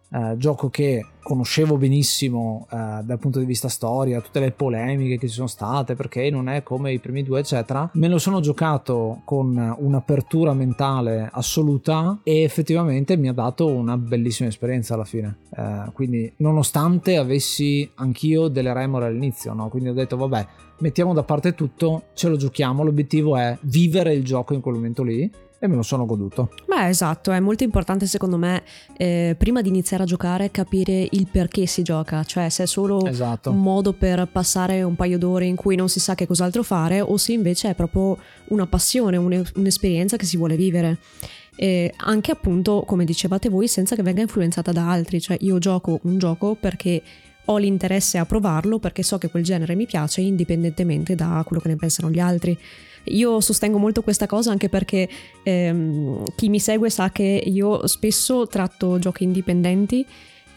eh, 0.10 0.36
gioco 0.38 0.70
che 0.70 1.06
conoscevo 1.26 1.78
benissimo 1.78 2.68
eh, 2.72 2.76
dal 3.04 3.18
punto 3.18 3.40
di 3.40 3.46
vista 3.46 3.68
storia, 3.68 4.22
tutte 4.22 4.40
le 4.40 4.52
polemiche 4.52 5.18
che 5.18 5.28
ci 5.28 5.34
sono 5.34 5.48
state, 5.48 5.96
perché 5.96 6.30
non 6.30 6.48
è 6.48 6.62
come 6.62 6.94
i 6.94 7.00
primi 7.00 7.24
due, 7.24 7.40
eccetera. 7.40 7.90
Me 7.94 8.08
lo 8.08 8.20
sono 8.20 8.40
giocato 8.40 9.22
con 9.26 9.76
un'apertura 9.80 10.54
mentale 10.54 11.28
assoluta 11.32 12.20
e 12.24 12.44
effettivamente 12.44 13.18
mi 13.18 13.28
ha 13.28 13.34
dato 13.34 13.68
una 13.68 13.98
bellissima 13.98 14.50
esperienza 14.50 14.94
alla 14.94 15.06
fine. 15.06 15.38
Eh, 15.56 15.92
quindi, 15.94 16.32
nonostante 16.38 17.18
avessi 17.18 17.90
anch'io 17.96 18.48
delle 18.48 18.74
remore 18.74 19.08
all'inizio, 19.08 19.54
no? 19.54 19.70
quindi 19.70 19.90
ho 19.90 19.94
detto, 19.94 20.16
vabbè, 20.18 20.48
mettiamo 20.80 21.14
da 21.14 21.24
parte 21.24 21.56
tutto, 21.56 22.04
ce 22.14 22.30
lo 22.30 22.38
giochiamo. 22.38 22.84
L'obiettivo 22.84 23.36
è 23.36 23.58
vivere 23.62 24.14
il 24.14 24.24
gioco 24.24 24.54
in 24.54 24.62
quel 24.62 24.76
momento 24.76 25.02
lì 25.02 25.30
e 25.60 25.68
me 25.68 25.76
lo 25.76 25.82
sono 25.82 26.06
goduto. 26.06 26.50
Beh, 26.66 26.88
esatto, 26.88 27.32
è 27.32 27.40
molto 27.40 27.64
importante 27.64 28.06
secondo 28.06 28.38
me 28.38 28.64
eh, 28.98 29.36
prima 29.38 29.62
di 29.62 29.70
iniziare 29.70 30.04
a 30.04 30.06
giocare 30.06 30.52
capire 30.52 31.08
il 31.12 31.28
perché 31.32 31.66
si 31.66 31.82
gioca, 31.82 32.24
cioè 32.24 32.50
se 32.50 32.64
è 32.64 32.66
solo 32.68 33.06
esatto. 33.06 33.52
un 33.52 33.62
modo 33.62 33.94
per 33.94 34.28
passare 34.32 34.84
un 34.84 34.96
paio 34.96 35.18
d'ore 35.18 35.46
in 35.46 35.56
cui 35.56 35.76
non 35.76 35.90
si 35.90 36.00
sa 36.00 36.16
che 36.16 36.28
cos'altro 36.28 36.64
fare 36.64 37.02
o 37.02 37.18
se 37.18 37.34
invece 37.34 37.70
è 37.70 37.76
proprio 37.76 38.18
una 38.50 38.68
passione, 38.68 39.18
un'esperienza 39.18 40.18
che 40.18 40.26
si 40.26 40.38
vuole 40.38 40.56
vivere. 40.56 41.00
E 41.58 41.94
anche 41.98 42.32
appunto, 42.32 42.84
come 42.86 43.06
dicevate 43.06 43.48
voi, 43.48 43.70
senza 43.70 43.96
che 43.96 44.04
venga 44.04 44.22
influenzata 44.22 44.74
da 44.74 44.92
altri, 44.92 45.22
cioè 45.22 45.38
io 45.40 45.58
gioco 45.58 46.00
un 46.04 46.18
gioco 46.18 46.56
perché 46.56 47.02
ho 47.46 47.58
l'interesse 47.58 48.18
a 48.18 48.26
provarlo 48.26 48.80
perché 48.80 49.04
so 49.04 49.18
che 49.18 49.30
quel 49.30 49.44
genere 49.44 49.76
mi 49.76 49.86
piace 49.86 50.22
indipendentemente 50.22 51.16
da 51.16 51.44
quello 51.46 51.62
che 51.62 51.70
ne 51.70 51.76
pensano 51.76 52.10
gli 52.10 52.20
altri. 52.20 52.58
Io 53.06 53.40
sostengo 53.42 53.78
molto 53.78 54.02
questa 54.02 54.28
cosa 54.28 54.52
anche 54.52 54.70
perché 54.70 55.08
ehm, 55.44 56.24
chi 56.36 56.50
mi 56.50 56.60
segue 56.60 56.90
sa 56.90 57.12
che 57.12 57.42
io 57.46 57.88
spesso 57.88 58.48
tratto 58.48 59.00
giochi 59.00 59.24
indipendenti 59.24 60.06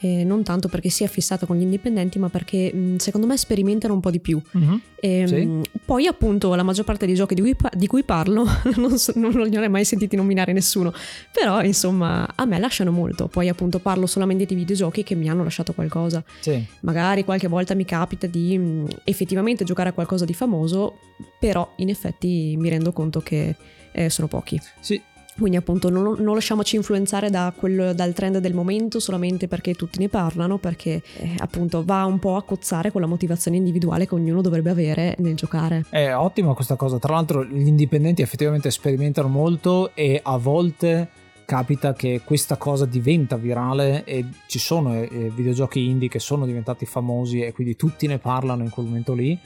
eh, 0.00 0.24
non 0.24 0.42
tanto 0.42 0.68
perché 0.68 0.88
sia 0.90 1.08
fissata 1.08 1.46
con 1.46 1.56
gli 1.56 1.62
indipendenti, 1.62 2.18
ma 2.18 2.28
perché 2.28 2.72
mh, 2.72 2.96
secondo 2.96 3.26
me 3.26 3.36
sperimentano 3.36 3.94
un 3.94 4.00
po' 4.00 4.10
di 4.10 4.20
più. 4.20 4.40
Mm-hmm. 4.56 4.74
E, 5.00 5.26
sì. 5.26 5.34
mh, 5.44 5.62
poi, 5.84 6.06
appunto, 6.06 6.54
la 6.54 6.62
maggior 6.62 6.84
parte 6.84 7.06
dei 7.06 7.14
giochi 7.14 7.34
di 7.34 7.40
cui, 7.40 7.56
di 7.72 7.86
cui 7.86 8.04
parlo 8.04 8.46
non, 8.76 8.98
so, 8.98 9.12
non, 9.16 9.32
non, 9.32 9.48
li 9.48 9.56
ho 9.56 9.70
mai 9.70 9.84
sentiti 9.84 10.16
nominare 10.16 10.52
nessuno, 10.52 10.92
però 11.32 11.62
insomma 11.62 12.28
a 12.34 12.44
me 12.44 12.58
lasciano 12.58 12.90
molto. 12.90 13.28
Poi, 13.28 13.48
appunto, 13.48 13.78
parlo 13.80 14.06
solamente 14.06 14.44
di 14.44 14.54
videogiochi 14.54 15.02
che 15.02 15.14
mi 15.14 15.28
hanno 15.28 15.42
lasciato 15.42 15.72
qualcosa. 15.72 16.22
Sì. 16.40 16.64
Magari 16.80 17.24
qualche 17.24 17.48
volta 17.48 17.74
mi 17.74 17.84
capita 17.84 18.26
di 18.26 18.56
mh, 18.56 18.86
effettivamente 19.04 19.64
giocare 19.64 19.88
a 19.88 19.92
qualcosa 19.92 20.24
di 20.24 20.34
famoso, 20.34 20.98
però 21.40 21.72
in 21.76 21.88
effetti 21.88 22.54
mi 22.56 22.68
rendo 22.68 22.92
conto 22.92 23.20
che 23.20 23.56
eh, 23.92 24.10
sono 24.10 24.28
pochi. 24.28 24.60
Sì, 24.80 25.00
quindi 25.38 25.56
appunto 25.56 25.88
non, 25.88 26.16
non 26.18 26.34
lasciamoci 26.34 26.76
influenzare 26.76 27.30
da 27.30 27.52
quello, 27.56 27.92
dal 27.92 28.12
trend 28.12 28.38
del 28.38 28.54
momento 28.54 29.00
solamente 29.00 29.48
perché 29.48 29.74
tutti 29.74 29.98
ne 29.98 30.08
parlano, 30.08 30.58
perché 30.58 31.02
eh, 31.16 31.34
appunto 31.38 31.84
va 31.84 32.04
un 32.04 32.18
po' 32.18 32.36
a 32.36 32.42
cozzare 32.42 32.90
con 32.90 33.00
la 33.00 33.06
motivazione 33.06 33.56
individuale 33.56 34.06
che 34.06 34.14
ognuno 34.14 34.40
dovrebbe 34.40 34.70
avere 34.70 35.14
nel 35.18 35.34
giocare. 35.34 35.84
È 35.88 36.12
ottima 36.14 36.54
questa 36.54 36.76
cosa, 36.76 36.98
tra 36.98 37.14
l'altro 37.14 37.44
gli 37.44 37.66
indipendenti 37.66 38.22
effettivamente 38.22 38.70
sperimentano 38.70 39.28
molto 39.28 39.94
e 39.94 40.20
a 40.22 40.36
volte 40.36 41.08
capita 41.44 41.94
che 41.94 42.20
questa 42.24 42.56
cosa 42.56 42.84
diventa 42.84 43.36
virale 43.36 44.04
e 44.04 44.26
ci 44.48 44.58
sono 44.58 44.94
eh, 44.94 45.32
videogiochi 45.34 45.86
indie 45.86 46.08
che 46.08 46.18
sono 46.18 46.44
diventati 46.44 46.84
famosi 46.84 47.40
e 47.40 47.52
quindi 47.52 47.74
tutti 47.74 48.06
ne 48.06 48.18
parlano 48.18 48.64
in 48.64 48.70
quel 48.70 48.84
momento 48.84 49.14
lì, 49.14 49.38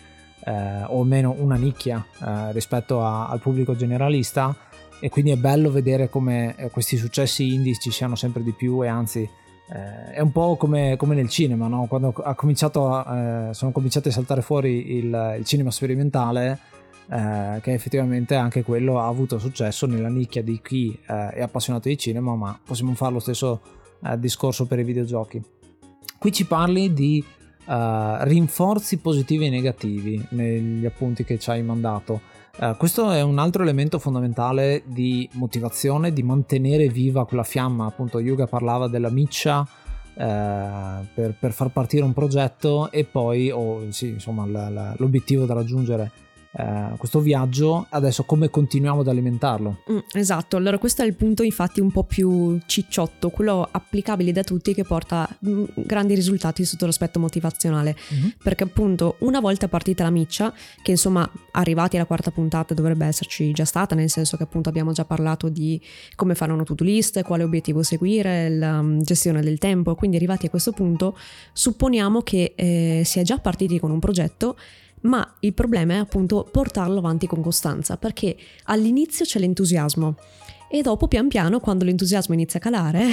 eh, 0.44 0.82
o 0.86 1.00
almeno 1.00 1.34
una 1.38 1.54
nicchia 1.54 2.04
eh, 2.20 2.50
rispetto 2.52 3.04
a, 3.04 3.28
al 3.28 3.38
pubblico 3.38 3.76
generalista 3.76 4.56
e 5.04 5.08
quindi 5.08 5.32
è 5.32 5.36
bello 5.36 5.72
vedere 5.72 6.08
come 6.08 6.54
eh, 6.56 6.70
questi 6.70 6.96
successi 6.96 7.52
indie 7.54 7.76
ci 7.76 7.90
siano 7.90 8.14
sempre 8.14 8.40
di 8.40 8.52
più 8.52 8.84
e 8.84 8.86
anzi 8.86 9.28
eh, 9.68 10.12
è 10.12 10.20
un 10.20 10.30
po' 10.30 10.54
come, 10.54 10.94
come 10.96 11.16
nel 11.16 11.28
cinema, 11.28 11.66
no? 11.66 11.86
quando 11.88 12.12
cominciato, 12.36 13.04
eh, 13.04 13.48
sono 13.50 13.72
cominciati 13.72 14.08
a 14.08 14.12
saltare 14.12 14.42
fuori 14.42 14.92
il, 14.92 15.36
il 15.38 15.44
cinema 15.44 15.72
sperimentale, 15.72 16.56
eh, 17.10 17.58
che 17.62 17.72
effettivamente 17.72 18.36
anche 18.36 18.62
quello 18.62 19.00
ha 19.00 19.08
avuto 19.08 19.40
successo 19.40 19.86
nella 19.86 20.08
nicchia 20.08 20.40
di 20.40 20.60
chi 20.62 20.96
eh, 21.08 21.30
è 21.30 21.42
appassionato 21.42 21.88
di 21.88 21.98
cinema, 21.98 22.36
ma 22.36 22.56
possiamo 22.64 22.94
fare 22.94 23.14
lo 23.14 23.18
stesso 23.18 23.60
eh, 24.04 24.16
discorso 24.20 24.66
per 24.66 24.78
i 24.78 24.84
videogiochi. 24.84 25.42
Qui 26.16 26.30
ci 26.30 26.46
parli 26.46 26.92
di 26.92 27.24
rinforzi 27.64 28.98
positivi 28.98 29.46
e 29.46 29.48
negativi 29.48 30.26
negli 30.30 30.84
appunti 30.84 31.24
che 31.24 31.38
ci 31.38 31.48
hai 31.50 31.62
mandato. 31.62 32.20
Uh, 32.54 32.76
questo 32.76 33.10
è 33.10 33.22
un 33.22 33.38
altro 33.38 33.62
elemento 33.62 33.98
fondamentale 33.98 34.82
di 34.84 35.28
motivazione, 35.32 36.12
di 36.12 36.22
mantenere 36.22 36.88
viva 36.88 37.24
quella 37.24 37.44
fiamma. 37.44 37.86
Appunto, 37.86 38.20
Yuga 38.20 38.46
parlava 38.46 38.88
della 38.88 39.08
miccia 39.08 39.60
uh, 39.60 39.66
per, 40.14 41.34
per, 41.38 41.52
far 41.52 41.70
partire 41.70 42.04
un 42.04 42.12
progetto 42.12 42.90
e 42.90 43.04
poi, 43.04 43.50
oh, 43.50 43.90
sì, 43.90 44.08
insomma, 44.08 44.44
la, 44.46 44.68
la, 44.68 44.94
l'obiettivo 44.98 45.46
da 45.46 45.54
raggiungere 45.54 46.10
eh, 46.54 46.92
questo 46.98 47.20
viaggio, 47.20 47.86
adesso 47.88 48.24
come 48.24 48.50
continuiamo 48.50 49.00
ad 49.00 49.08
alimentarlo? 49.08 49.82
Mm, 49.90 49.98
esatto, 50.12 50.56
allora 50.56 50.76
questo 50.78 51.02
è 51.02 51.06
il 51.06 51.14
punto 51.14 51.42
infatti 51.42 51.80
un 51.80 51.90
po' 51.90 52.04
più 52.04 52.58
cicciotto, 52.66 53.30
quello 53.30 53.66
applicabile 53.70 54.32
da 54.32 54.42
tutti 54.42 54.74
che 54.74 54.84
porta 54.84 55.28
mm, 55.46 55.64
grandi 55.76 56.14
risultati 56.14 56.64
sotto 56.64 56.84
l'aspetto 56.84 57.18
motivazionale, 57.18 57.96
mm-hmm. 58.12 58.28
perché 58.42 58.64
appunto 58.64 59.16
una 59.20 59.40
volta 59.40 59.68
partita 59.68 60.02
la 60.02 60.10
miccia, 60.10 60.52
che 60.82 60.90
insomma 60.90 61.28
arrivati 61.52 61.96
alla 61.96 62.04
quarta 62.04 62.30
puntata 62.30 62.74
dovrebbe 62.74 63.06
esserci 63.06 63.50
già 63.52 63.64
stata, 63.64 63.94
nel 63.94 64.10
senso 64.10 64.36
che 64.36 64.42
appunto 64.42 64.68
abbiamo 64.68 64.92
già 64.92 65.06
parlato 65.06 65.48
di 65.48 65.80
come 66.14 66.34
fare 66.34 66.52
una 66.52 66.64
to-do 66.64 66.84
list, 66.84 67.22
quale 67.22 67.44
obiettivo 67.44 67.82
seguire, 67.82 68.50
la 68.50 68.78
um, 68.78 69.00
gestione 69.02 69.40
del 69.40 69.56
tempo, 69.58 69.94
quindi 69.94 70.16
arrivati 70.16 70.46
a 70.46 70.50
questo 70.50 70.72
punto 70.72 71.16
supponiamo 71.52 72.20
che 72.20 72.52
eh, 72.54 73.02
si 73.06 73.18
è 73.18 73.22
già 73.22 73.38
partiti 73.38 73.78
con 73.78 73.90
un 73.90 73.98
progetto 73.98 74.56
ma 75.02 75.34
il 75.40 75.54
problema 75.54 75.94
è 75.94 75.98
appunto 75.98 76.46
portarlo 76.50 76.98
avanti 76.98 77.26
con 77.26 77.42
costanza, 77.42 77.96
perché 77.96 78.36
all'inizio 78.64 79.24
c'è 79.24 79.38
l'entusiasmo 79.38 80.16
e 80.74 80.80
dopo 80.80 81.06
pian 81.06 81.28
piano 81.28 81.60
quando 81.60 81.84
l'entusiasmo 81.84 82.32
inizia 82.32 82.58
a 82.58 82.62
calare 82.62 83.06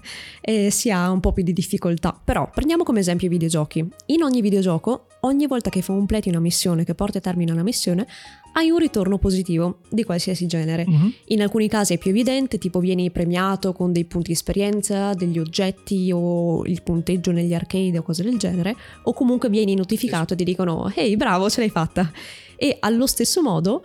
eh, 0.40 0.70
si 0.70 0.90
ha 0.90 1.10
un 1.10 1.20
po' 1.20 1.34
più 1.34 1.42
di 1.42 1.52
difficoltà. 1.52 2.18
Però 2.24 2.48
prendiamo 2.50 2.84
come 2.84 3.00
esempio 3.00 3.26
i 3.26 3.30
videogiochi. 3.30 3.86
In 4.06 4.22
ogni 4.22 4.40
videogioco, 4.40 5.08
ogni 5.20 5.46
volta 5.46 5.68
che 5.68 5.84
completi 5.84 6.30
una 6.30 6.40
missione, 6.40 6.84
che 6.84 6.94
porta 6.94 7.18
a 7.18 7.20
termine 7.20 7.52
una 7.52 7.62
missione, 7.62 8.06
hai 8.54 8.70
un 8.70 8.78
ritorno 8.78 9.18
positivo 9.18 9.80
di 9.90 10.04
qualsiasi 10.04 10.46
genere. 10.46 10.86
Uh-huh. 10.88 11.12
In 11.26 11.42
alcuni 11.42 11.68
casi 11.68 11.92
è 11.92 11.98
più 11.98 12.12
evidente, 12.12 12.56
tipo 12.56 12.80
vieni 12.80 13.10
premiato 13.10 13.74
con 13.74 13.92
dei 13.92 14.06
punti 14.06 14.28
di 14.28 14.32
esperienza, 14.32 15.12
degli 15.12 15.38
oggetti 15.38 16.10
o 16.14 16.64
il 16.64 16.82
punteggio 16.82 17.30
negli 17.30 17.52
arcade 17.52 17.98
o 17.98 18.02
cose 18.02 18.22
del 18.22 18.38
genere, 18.38 18.74
o 19.02 19.12
comunque 19.12 19.50
vieni 19.50 19.74
notificato 19.74 20.32
e 20.32 20.36
ti 20.36 20.44
dicono 20.44 20.90
ehi 20.94 21.14
bravo 21.18 21.50
ce 21.50 21.60
l'hai 21.60 21.68
fatta. 21.68 22.10
E 22.56 22.78
allo 22.80 23.06
stesso 23.06 23.42
modo 23.42 23.84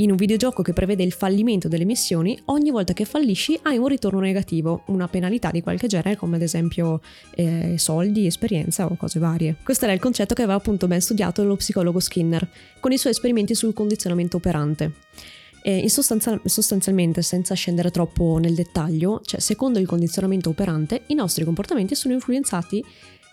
in 0.00 0.10
un 0.10 0.16
videogioco 0.16 0.62
che 0.62 0.72
prevede 0.72 1.02
il 1.02 1.12
fallimento 1.12 1.68
delle 1.68 1.84
missioni, 1.84 2.38
ogni 2.46 2.70
volta 2.70 2.92
che 2.92 3.04
fallisci 3.04 3.58
hai 3.62 3.78
un 3.78 3.86
ritorno 3.88 4.20
negativo, 4.20 4.82
una 4.86 5.08
penalità 5.08 5.50
di 5.50 5.60
qualche 5.60 5.86
genere, 5.86 6.16
come 6.16 6.36
ad 6.36 6.42
esempio 6.42 7.00
eh, 7.34 7.74
soldi, 7.78 8.26
esperienza 8.26 8.86
o 8.86 8.96
cose 8.96 9.18
varie. 9.18 9.56
Questo 9.62 9.84
era 9.84 9.94
il 9.94 10.00
concetto 10.00 10.34
che 10.34 10.42
aveva 10.42 10.56
appunto 10.56 10.86
ben 10.86 11.00
studiato 11.00 11.42
lo 11.44 11.56
psicologo 11.56 12.00
Skinner, 12.00 12.48
con 12.80 12.92
i 12.92 12.98
suoi 12.98 13.12
esperimenti 13.12 13.54
sul 13.54 13.74
condizionamento 13.74 14.36
operante. 14.36 14.92
Sostanza, 15.88 16.40
sostanzialmente, 16.44 17.20
senza 17.20 17.54
scendere 17.54 17.90
troppo 17.90 18.38
nel 18.38 18.54
dettaglio, 18.54 19.20
cioè 19.22 19.38
secondo 19.38 19.78
il 19.78 19.86
condizionamento 19.86 20.48
operante, 20.48 21.02
i 21.08 21.14
nostri 21.14 21.44
comportamenti 21.44 21.94
sono 21.94 22.14
influenzati 22.14 22.82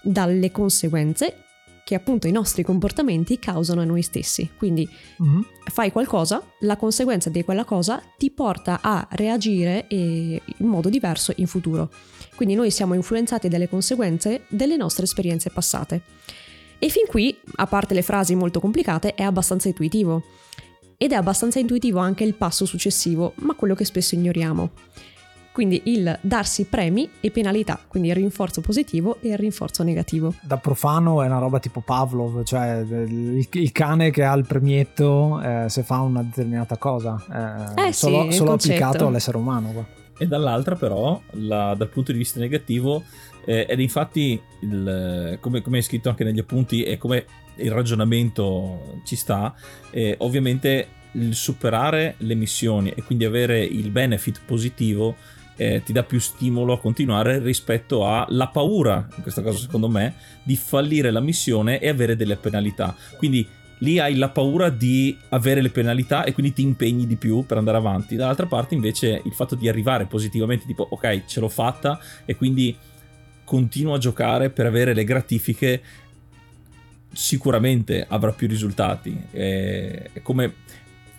dalle 0.01 0.51
conseguenze 0.51 1.44
che 1.85 1.93
appunto 1.93 2.25
i 2.25 2.31
nostri 2.31 2.63
comportamenti 2.63 3.37
causano 3.37 3.81
a 3.81 3.85
noi 3.85 4.01
stessi. 4.01 4.49
Quindi 4.57 4.89
mm-hmm. 5.21 5.41
fai 5.71 5.91
qualcosa, 5.91 6.41
la 6.61 6.77
conseguenza 6.77 7.29
di 7.29 7.43
quella 7.43 7.63
cosa 7.63 8.01
ti 8.17 8.31
porta 8.31 8.79
a 8.81 9.07
reagire 9.11 9.85
in 9.89 10.41
modo 10.57 10.89
diverso 10.89 11.31
in 11.35 11.45
futuro. 11.45 11.91
Quindi 12.35 12.55
noi 12.55 12.71
siamo 12.71 12.95
influenzati 12.95 13.47
dalle 13.49 13.69
conseguenze 13.69 14.45
delle 14.49 14.77
nostre 14.77 15.03
esperienze 15.03 15.51
passate. 15.51 16.01
E 16.79 16.89
fin 16.89 17.05
qui, 17.07 17.37
a 17.57 17.67
parte 17.67 17.93
le 17.93 18.01
frasi 18.01 18.33
molto 18.33 18.59
complicate, 18.59 19.13
è 19.13 19.21
abbastanza 19.21 19.67
intuitivo. 19.67 20.23
Ed 20.97 21.11
è 21.11 21.15
abbastanza 21.15 21.59
intuitivo 21.59 21.99
anche 21.99 22.23
il 22.23 22.33
passo 22.33 22.65
successivo, 22.65 23.33
ma 23.41 23.53
quello 23.53 23.75
che 23.75 23.85
spesso 23.85 24.15
ignoriamo. 24.15 24.71
Quindi 25.55 25.83
il 25.85 26.19
darsi 26.19 26.65
premi 26.65 27.09
e 27.21 27.31
penalità, 27.31 27.79
quindi 27.87 28.09
il 28.09 28.15
rinforzo 28.15 28.59
positivo 28.59 29.19
e 29.21 29.29
il 29.29 29.37
rinforzo 29.37 29.83
negativo. 29.83 30.33
Da 30.41 30.57
profano 30.57 31.21
è 31.23 31.27
una 31.27 31.37
roba 31.37 31.59
tipo 31.59 31.79
Pavlov, 31.79 32.43
cioè 32.43 32.79
il, 32.79 33.47
il 33.49 33.71
cane 33.71 34.11
che 34.11 34.25
ha 34.25 34.33
il 34.35 34.45
premietto 34.45 35.39
eh, 35.41 35.69
se 35.69 35.83
fa 35.83 36.01
una 36.01 36.23
determinata 36.23 36.75
cosa, 36.77 37.73
eh, 37.77 37.87
Eh 37.87 37.93
sì, 37.93 37.99
solo, 37.99 38.25
il 38.25 38.33
solo 38.33 38.51
applicato 38.51 39.07
all'essere 39.07 39.37
umano. 39.37 39.69
qua. 39.71 39.85
E 40.17 40.27
dall'altra 40.27 40.75
però, 40.75 41.21
la- 41.31 41.73
dal 41.73 41.87
punto 41.87 42.11
di 42.11 42.17
vista 42.17 42.37
negativo, 42.41 43.03
eh, 43.45 43.65
ed 43.69 43.79
infatti, 43.79 44.37
il- 44.59 45.37
come, 45.39 45.61
come 45.61 45.77
è 45.77 45.81
scritto 45.81 46.09
anche 46.09 46.25
negli 46.25 46.39
appunti 46.39 46.83
e 46.83 46.97
come 46.97 47.25
il 47.55 47.71
ragionamento 47.71 48.99
ci 49.05 49.15
sta, 49.15 49.53
eh, 49.91 50.15
ovviamente 50.19 50.87
il 51.13 51.33
superare 51.33 52.15
le 52.17 52.35
missioni 52.35 52.89
e 52.89 53.01
quindi 53.03 53.23
avere 53.23 53.63
il 53.63 53.89
benefit 53.89 54.41
positivo 54.45 55.15
eh, 55.55 55.81
ti 55.83 55.93
dà 55.93 56.03
più 56.03 56.19
stimolo 56.19 56.73
a 56.73 56.79
continuare 56.79 57.39
rispetto 57.39 58.07
alla 58.07 58.47
paura, 58.47 59.07
in 59.15 59.21
questo 59.21 59.41
caso 59.41 59.57
secondo 59.57 59.87
me, 59.89 60.15
di 60.43 60.55
fallire 60.55 61.11
la 61.11 61.19
missione 61.19 61.79
e 61.79 61.89
avere 61.89 62.15
delle 62.15 62.35
penalità. 62.35 62.95
Quindi 63.17 63.47
lì 63.79 63.99
hai 63.99 64.15
la 64.15 64.29
paura 64.29 64.69
di 64.69 65.17
avere 65.29 65.61
le 65.61 65.69
penalità 65.69 66.23
e 66.23 66.33
quindi 66.33 66.53
ti 66.53 66.61
impegni 66.61 67.05
di 67.07 67.15
più 67.15 67.45
per 67.45 67.57
andare 67.57 67.77
avanti. 67.77 68.15
Dall'altra 68.15 68.45
parte 68.45 68.75
invece 68.75 69.21
il 69.23 69.33
fatto 69.33 69.55
di 69.55 69.67
arrivare 69.67 70.05
positivamente, 70.05 70.65
tipo 70.65 70.87
ok 70.89 71.25
ce 71.25 71.39
l'ho 71.39 71.49
fatta 71.49 71.99
e 72.25 72.35
quindi 72.35 72.75
continuo 73.43 73.93
a 73.93 73.97
giocare 73.97 74.49
per 74.49 74.65
avere 74.65 74.93
le 74.93 75.03
gratifiche, 75.03 75.81
sicuramente 77.11 78.05
avrà 78.07 78.31
più 78.31 78.47
risultati. 78.47 79.27
È 79.31 80.09
è 80.15 80.21
come 80.21 80.53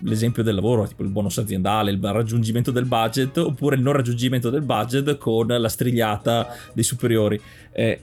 l'esempio 0.01 0.43
del 0.43 0.55
lavoro, 0.55 0.87
tipo 0.87 1.03
il 1.03 1.09
bonus 1.09 1.39
aziendale, 1.39 1.91
il 1.91 1.99
raggiungimento 2.03 2.71
del 2.71 2.85
budget 2.85 3.37
oppure 3.39 3.77
il 3.77 3.83
non 3.83 3.95
raggiungimento 3.95 4.51
del 4.51 4.63
budget 4.63 5.17
con 5.17 5.47
la 5.47 5.69
strigliata 5.69 6.49
dei 6.73 6.85
superiori. 6.85 7.41
Eh, 7.73 8.01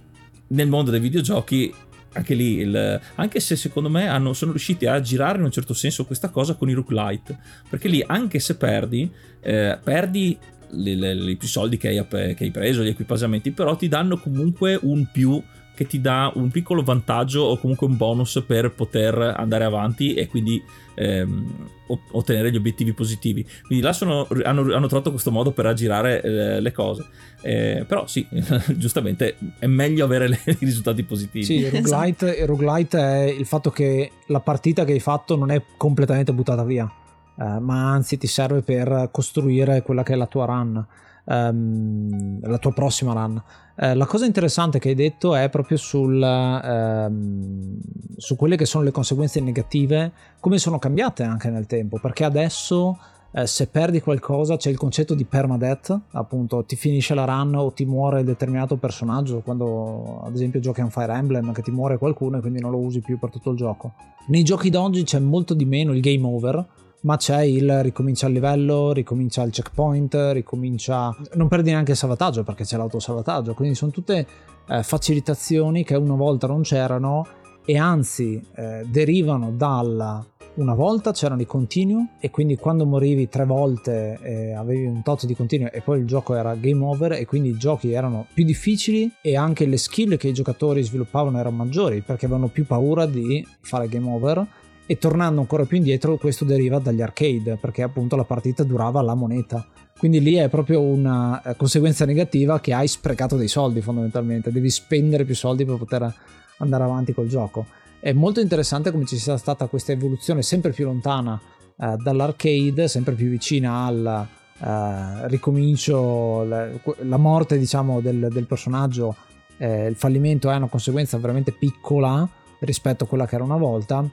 nel 0.47 0.67
mondo 0.67 0.91
dei 0.91 1.00
videogiochi 1.00 1.73
anche 2.15 2.35
lì, 2.35 2.57
il- 2.57 3.00
anche 3.15 3.39
se 3.39 3.55
secondo 3.55 3.89
me 3.89 4.07
hanno- 4.07 4.33
sono 4.33 4.51
riusciti 4.51 4.85
a 4.85 5.01
girare 5.01 5.39
in 5.39 5.45
un 5.45 5.51
certo 5.51 5.73
senso 5.73 6.05
questa 6.05 6.29
cosa 6.29 6.53
con 6.53 6.69
i 6.69 6.73
roguelite, 6.73 7.38
perché 7.69 7.88
lì 7.88 8.03
anche 8.05 8.39
se 8.39 8.55
perdi, 8.55 9.09
eh, 9.41 9.79
perdi 9.83 10.38
i 10.75 11.38
soldi 11.41 11.77
che 11.77 11.88
hai, 11.88 12.07
che 12.07 12.35
hai 12.39 12.51
preso, 12.51 12.83
gli 12.83 12.88
equipaggiamenti, 12.88 13.51
però 13.51 13.75
ti 13.75 13.88
danno 13.88 14.17
comunque 14.17 14.77
un 14.81 15.07
più 15.12 15.41
che 15.83 15.89
ti 15.89 16.01
dà 16.01 16.31
un 16.35 16.49
piccolo 16.49 16.81
vantaggio 16.83 17.41
o 17.41 17.57
comunque 17.57 17.87
un 17.87 17.97
bonus 17.97 18.43
per 18.45 18.71
poter 18.71 19.15
andare 19.37 19.63
avanti 19.63 20.13
e 20.13 20.27
quindi 20.27 20.61
ehm, 20.95 21.67
ot- 21.87 22.01
ottenere 22.11 22.51
gli 22.51 22.55
obiettivi 22.55 22.93
positivi. 22.93 23.45
Quindi 23.65 23.83
là 23.83 23.93
sono- 23.93 24.27
hanno, 24.43 24.61
hanno 24.73 24.87
trovato 24.87 25.11
questo 25.11 25.31
modo 25.31 25.51
per 25.51 25.65
aggirare 25.65 26.21
eh, 26.21 26.59
le 26.61 26.71
cose. 26.71 27.05
Eh, 27.41 27.83
però 27.87 28.07
sì, 28.07 28.25
giustamente 28.77 29.35
è 29.59 29.65
meglio 29.67 30.05
avere 30.05 30.27
le- 30.27 30.39
i 30.45 30.57
risultati 30.59 31.03
positivi. 31.03 31.43
Sì, 31.45 31.55
il 31.55 31.71
roguelite, 31.71 32.29
il 32.31 32.47
roguelite 32.47 32.97
è 32.99 33.23
il 33.23 33.45
fatto 33.45 33.69
che 33.69 34.11
la 34.27 34.39
partita 34.39 34.85
che 34.85 34.93
hai 34.93 34.99
fatto 34.99 35.35
non 35.35 35.51
è 35.51 35.61
completamente 35.77 36.31
buttata 36.33 36.63
via, 36.63 36.89
eh, 37.37 37.59
ma 37.59 37.91
anzi 37.91 38.17
ti 38.17 38.27
serve 38.27 38.61
per 38.61 39.09
costruire 39.11 39.81
quella 39.81 40.03
che 40.03 40.13
è 40.13 40.15
la 40.15 40.27
tua 40.27 40.45
run, 40.45 40.85
ehm, 41.25 42.39
la 42.47 42.57
tua 42.57 42.73
prossima 42.73 43.13
run. 43.13 43.41
Eh, 43.75 43.95
la 43.95 44.05
cosa 44.05 44.25
interessante 44.25 44.79
che 44.79 44.89
hai 44.89 44.95
detto 44.95 45.35
è 45.35 45.49
proprio 45.49 45.77
sul, 45.77 46.21
ehm, 46.21 47.79
su 48.17 48.35
quelle 48.35 48.55
che 48.55 48.65
sono 48.65 48.83
le 48.83 48.91
conseguenze 48.91 49.41
negative, 49.41 50.11
come 50.39 50.57
sono 50.57 50.79
cambiate 50.79 51.23
anche 51.23 51.49
nel 51.49 51.65
tempo, 51.65 51.99
perché 51.99 52.23
adesso 52.23 52.97
eh, 53.35 53.47
se 53.47 53.65
perdi 53.65 53.99
qualcosa 53.99 54.57
c'è 54.57 54.69
il 54.69 54.77
concetto 54.77 55.15
di 55.15 55.25
permadeath, 55.25 55.99
appunto 56.11 56.63
ti 56.65 56.75
finisce 56.75 57.15
la 57.15 57.25
run 57.25 57.55
o 57.55 57.71
ti 57.71 57.83
muore 57.83 58.23
determinato 58.23 58.77
personaggio, 58.77 59.41
quando 59.41 60.21
ad 60.23 60.35
esempio 60.35 60.59
giochi 60.59 60.81
a 60.81 60.83
un 60.83 60.91
Fire 60.91 61.13
Emblem 61.13 61.51
che 61.51 61.63
ti 61.63 61.71
muore 61.71 61.97
qualcuno 61.97 62.37
e 62.37 62.41
quindi 62.41 62.59
non 62.59 62.69
lo 62.69 62.77
usi 62.77 62.99
più 62.99 63.17
per 63.17 63.31
tutto 63.31 63.49
il 63.49 63.57
gioco. 63.57 63.93
Nei 64.27 64.43
giochi 64.43 64.69
d'oggi 64.69 65.03
c'è 65.03 65.17
molto 65.17 65.55
di 65.55 65.65
meno 65.65 65.93
il 65.93 66.01
game 66.01 66.25
over, 66.27 66.63
ma 67.03 67.17
c'è 67.17 67.41
il 67.41 67.81
ricomincia 67.83 68.27
il 68.27 68.33
livello, 68.33 68.91
ricomincia 68.91 69.43
il 69.43 69.51
checkpoint, 69.51 70.32
ricomincia... 70.32 71.15
Non 71.34 71.47
perdi 71.47 71.71
neanche 71.71 71.91
il 71.91 71.97
salvataggio 71.97 72.43
perché 72.43 72.63
c'è 72.63 72.77
l'autosalvataggio, 72.77 73.54
quindi 73.54 73.75
sono 73.75 73.91
tutte 73.91 74.25
eh, 74.67 74.84
facilitazioni 74.84 75.84
che 75.84 75.95
una 75.95 76.15
volta 76.15 76.47
non 76.47 76.62
c'erano 76.62 77.25
e 77.65 77.77
anzi 77.77 78.41
eh, 78.56 78.86
derivano 78.88 79.51
dal 79.51 80.25
una 80.56 80.75
volta 80.75 81.12
c'erano 81.12 81.41
i 81.41 81.47
continue 81.47 82.10
e 82.19 82.30
quindi 82.30 82.58
quando 82.58 82.86
morivi 82.86 83.27
tre 83.27 83.43
volte 83.43 84.19
eh, 84.21 84.54
avevi 84.54 84.86
un 84.86 85.01
tot 85.01 85.25
di 85.25 85.36
continue 85.36 85.71
e 85.71 85.82
poi 85.82 85.99
il 85.99 86.06
gioco 86.06 86.36
era 86.36 86.54
game 86.54 86.84
over 86.84 87.13
e 87.13 87.25
quindi 87.25 87.49
i 87.49 87.58
giochi 87.58 87.91
erano 87.91 88.27
più 88.32 88.45
difficili 88.45 89.12
e 89.21 89.36
anche 89.36 89.65
le 89.65 89.77
skill 89.77 90.15
che 90.15 90.27
i 90.27 90.34
giocatori 90.34 90.84
sviluppavano 90.84 91.39
erano 91.39 91.56
maggiori 91.56 92.01
perché 92.01 92.25
avevano 92.25 92.49
più 92.49 92.67
paura 92.67 93.08
di 93.08 93.43
fare 93.62 93.88
game 93.88 94.08
over 94.08 94.47
e 94.93 94.97
tornando 94.99 95.41
ancora 95.41 95.65
più 95.65 95.77
indietro 95.77 96.17
questo 96.17 96.45
deriva 96.45 96.77
dagli 96.77 97.01
arcade 97.01 97.58
perché 97.60 97.82
appunto 97.82 98.15
la 98.15 98.25
partita 98.25 98.63
durava 98.63 99.01
la 99.01 99.15
moneta. 99.15 99.65
Quindi 99.97 100.21
lì 100.21 100.36
è 100.36 100.49
proprio 100.49 100.82
una 100.82 101.41
eh, 101.41 101.56
conseguenza 101.56 102.06
negativa 102.06 102.60
che 102.60 102.73
hai 102.73 102.88
sprecato 102.88 103.36
dei 103.36 103.47
soldi 103.47 103.82
fondamentalmente. 103.82 104.51
Devi 104.51 104.69
spendere 104.69 105.25
più 105.25 105.34
soldi 105.34 105.65
per 105.65 105.77
poter 105.77 106.13
andare 106.60 106.84
avanti 106.84 107.12
col 107.12 107.27
gioco. 107.27 107.65
È 107.99 108.13
molto 108.13 108.39
interessante 108.39 108.91
come 108.91 109.06
ci 109.06 109.17
sia 109.17 109.36
stata 109.38 109.65
questa 109.65 109.93
evoluzione 109.93 110.43
sempre 110.43 110.71
più 110.71 110.86
lontana 110.86 111.41
eh, 111.75 111.95
dall'arcade, 111.97 112.88
sempre 112.88 113.15
più 113.15 113.29
vicina 113.29 113.86
al 113.86 114.27
eh, 114.60 115.27
ricomincio, 115.27 116.43
la, 116.43 116.69
la 116.99 117.17
morte 117.17 117.58
diciamo 117.58 117.99
del, 117.99 118.27
del 118.32 118.45
personaggio, 118.45 119.15
eh, 119.58 119.88
il 119.88 119.95
fallimento 119.95 120.51
è 120.51 120.56
una 120.56 120.67
conseguenza 120.67 121.17
veramente 121.17 121.51
piccola 121.51 122.29
rispetto 122.60 123.06
a 123.06 123.08
quella 123.08 123.25
che 123.25 123.36
era 123.36 123.43
una 123.43 123.58
volta 123.58 124.08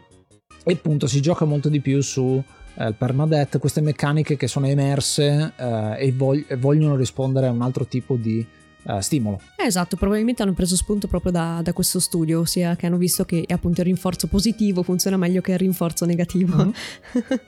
e 0.64 0.72
appunto 0.72 1.06
si 1.06 1.20
gioca 1.20 1.44
molto 1.44 1.68
di 1.68 1.80
più 1.80 2.00
su 2.00 2.42
eh, 2.74 2.88
il 2.88 2.94
permadeath, 2.94 3.58
queste 3.58 3.80
meccaniche 3.80 4.36
che 4.36 4.48
sono 4.48 4.66
emerse 4.66 5.52
eh, 5.56 5.96
e, 5.98 6.12
vog- 6.12 6.56
vogliono 6.56 6.96
rispondere 6.96 7.46
a 7.46 7.50
un 7.50 7.62
altro 7.62 7.86
tipo 7.86 8.16
di 8.16 8.44
eh, 8.84 9.02
stimolo. 9.02 9.40
Eh, 9.56 9.66
Esatto, 9.66 9.96
probabilmente 9.96 10.42
hanno 10.42 10.54
preso 10.54 10.76
spunto 10.76 11.06
proprio 11.06 11.32
da, 11.32 11.60
da 11.62 11.72
questo 11.72 12.00
studio, 12.00 12.40
ossia 12.40 12.76
che 12.76 12.86
hanno 12.86 12.96
visto 12.96 13.24
che 13.24 13.44
appunto 13.48 13.80
il 13.80 13.86
rinforzo 13.86 14.26
positivo 14.26 14.82
funziona 14.82 15.16
meglio 15.16 15.40
che 15.40 15.52
il 15.52 15.58
rinforzo 15.58 16.04
negativo. 16.04 16.56
Mhm. 16.56 16.72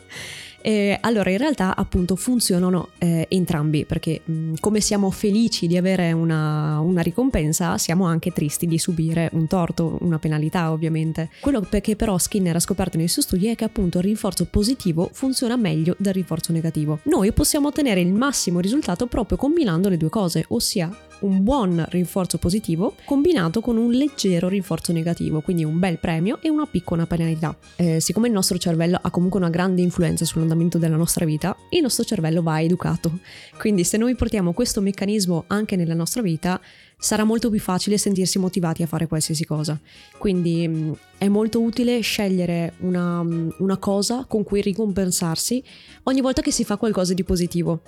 E 0.63 0.97
allora, 1.01 1.31
in 1.31 1.39
realtà, 1.39 1.75
appunto, 1.75 2.17
funzionano 2.17 2.91
eh, 2.99 3.27
entrambi, 3.29 3.85
perché 3.85 4.21
mh, 4.25 4.55
come 4.61 4.81
siamo 4.81 5.11
felici 5.11 5.67
di 5.67 5.77
avere 5.77 6.13
una, 6.13 6.79
una 6.79 7.01
ricompensa, 7.01 7.77
siamo 7.79 8.07
anche 8.07 8.31
tristi 8.31 8.67
di 8.67 8.79
subire 8.79 9.29
un 9.33 9.47
torto, 9.47 9.99
una 10.01 10.19
penalità, 10.19 10.71
ovviamente. 10.71 11.31
Quello 11.41 11.61
che 11.61 11.97
però 11.97 12.17
Skinner 12.17 12.57
ha 12.57 12.61
scoperto 12.61 12.97
nei 12.97 13.09
suoi 13.09 13.25
studi 13.25 13.49
è 13.49 13.57
che 13.57 13.65
appunto 13.65 13.99
il 13.99 14.05
rinforzo 14.05 14.47
positivo 14.47 15.11
funziona 15.13 15.57
meglio 15.57 15.97
del 15.99 16.15
rinforzo 16.15 16.53
negativo. 16.53 17.01
Noi 17.05 17.33
possiamo 17.33 17.69
ottenere 17.69 18.01
il 18.01 18.13
massimo 18.13 18.61
risultato 18.61 19.07
proprio 19.07 19.37
combinando 19.37 19.89
le 19.89 19.97
due 19.97 20.11
cose, 20.11 20.45
ossia 20.49 20.91
un 21.23 21.43
buon 21.43 21.85
rinforzo 21.89 22.39
positivo 22.39 22.95
combinato 23.05 23.61
con 23.61 23.77
un 23.77 23.91
leggero 23.91 24.49
rinforzo 24.49 24.93
negativo, 24.93 25.41
quindi 25.41 25.65
un 25.65 25.79
bel 25.79 25.99
premio 25.99 26.39
e 26.41 26.49
una 26.49 26.67
piccola 26.67 27.07
penalità. 27.07 27.57
Eh, 27.77 28.01
siccome 28.01 28.29
il 28.29 28.33
nostro 28.33 28.59
cervello 28.59 28.99
ha 29.01 29.11
comunque 29.11 29.41
una 29.41 29.51
grande 29.51 29.83
influenza 29.83 30.25
sull'andamento 30.25 30.79
della 30.79 30.97
nostra 30.97 31.25
vita, 31.25 31.57
il 31.71 31.83
nostro 31.83 32.05
cervello 32.05 32.43
va 32.43 32.61
educato. 32.61 33.19
Quindi 33.59 33.85
se 33.85 33.97
noi 33.97 34.15
portiamo 34.15 34.53
questo 34.53 34.81
meccanismo 34.81 35.45
anche 35.49 35.77
nella 35.77 35.95
nostra 35.95 36.23
vita, 36.23 36.61
sarà 36.99 37.25
molto 37.25 37.51
più 37.51 37.59
facile 37.59 37.99
sentirsi 37.99 38.39
motivati 38.39 38.83
a 38.83 38.87
fare 38.87 39.09
qualsiasi 39.09 39.45
cosa. 39.45 39.79
Quindi 40.19 40.69
mh, 40.69 40.97
è 41.19 41.29
molto 41.29 41.61
utile 41.61 42.01
scegliere 42.01 42.75
una, 42.79 43.23
mh, 43.23 43.57
una 43.59 43.77
cosa 43.79 44.25
con 44.29 44.45
cui 44.45 44.61
ricompensarsi 44.61 45.63
ogni 46.05 46.21
volta 46.21 46.43
che 46.43 46.53
si 46.53 46.65
fa 46.65 46.77
qualcosa 46.77 47.13
di 47.15 47.25
positivo 47.25 47.83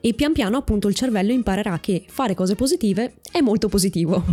e 0.00 0.14
pian 0.14 0.32
piano 0.32 0.56
appunto 0.56 0.88
il 0.88 0.94
cervello 0.94 1.32
imparerà 1.32 1.78
che 1.78 2.04
fare 2.08 2.34
cose 2.34 2.54
positive 2.54 3.14
è 3.30 3.40
molto 3.40 3.68
positivo. 3.68 4.24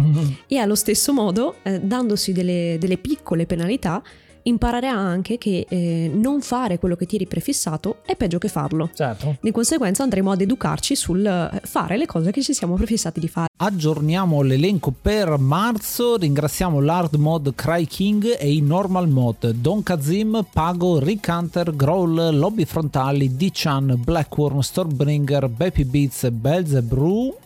E 0.48 0.58
allo 0.58 0.76
stesso 0.76 1.14
modo 1.14 1.56
eh, 1.64 1.80
dandosi 1.82 2.32
delle, 2.32 2.78
delle 2.80 2.98
piccole 2.98 3.46
penalità 3.46 4.02
imparerà 4.48 4.92
anche 4.92 5.38
che 5.38 5.66
eh, 5.68 6.10
non 6.14 6.42
fare 6.42 6.80
quello 6.80 6.96
che 6.96 7.06
ti 7.06 7.16
eri 7.16 7.28
prefissato 7.28 7.98
è 8.06 8.16
peggio 8.16 8.38
che 8.38 8.48
farlo. 8.48 8.90
Certo. 8.94 9.38
Di 9.42 9.52
conseguenza 9.52 10.04
andremo 10.04 10.32
ad 10.32 10.42
educarci 10.42 10.96
sul 10.96 11.26
eh, 11.26 11.62
fare 11.64 11.98
le 11.98 12.06
cose 12.06 12.32
che 12.32 12.42
ci 12.42 12.54
siamo 12.54 12.76
prefissati 12.76 13.20
di 13.20 13.28
fare. 13.28 13.48
Aggiorniamo 13.58 14.42
l'elenco 14.42 14.94
per 15.00 15.38
marzo, 15.38 16.18
ringraziamo 16.18 16.80
l'hard 16.80 17.16
mod 17.16 17.54
Cry 17.56 17.86
King 17.86 18.38
e 18.38 18.54
i 18.54 18.62
normal 18.62 19.08
mod 19.08 19.50
Don 19.50 19.84
Kazim, 19.84 20.46
Pago, 20.52 21.00
Rick 21.00 21.28
Hunter, 21.28 21.76
Growl, 21.76 22.38
Lobby 22.38 22.66
Frontali, 22.66 23.36
D-Chan, 23.36 24.00
Blackworm, 24.04 24.60
Stormbringer, 24.60 25.50
Baby 25.50 25.84
Beats, 25.86 26.30
Belzebrew 26.30 27.46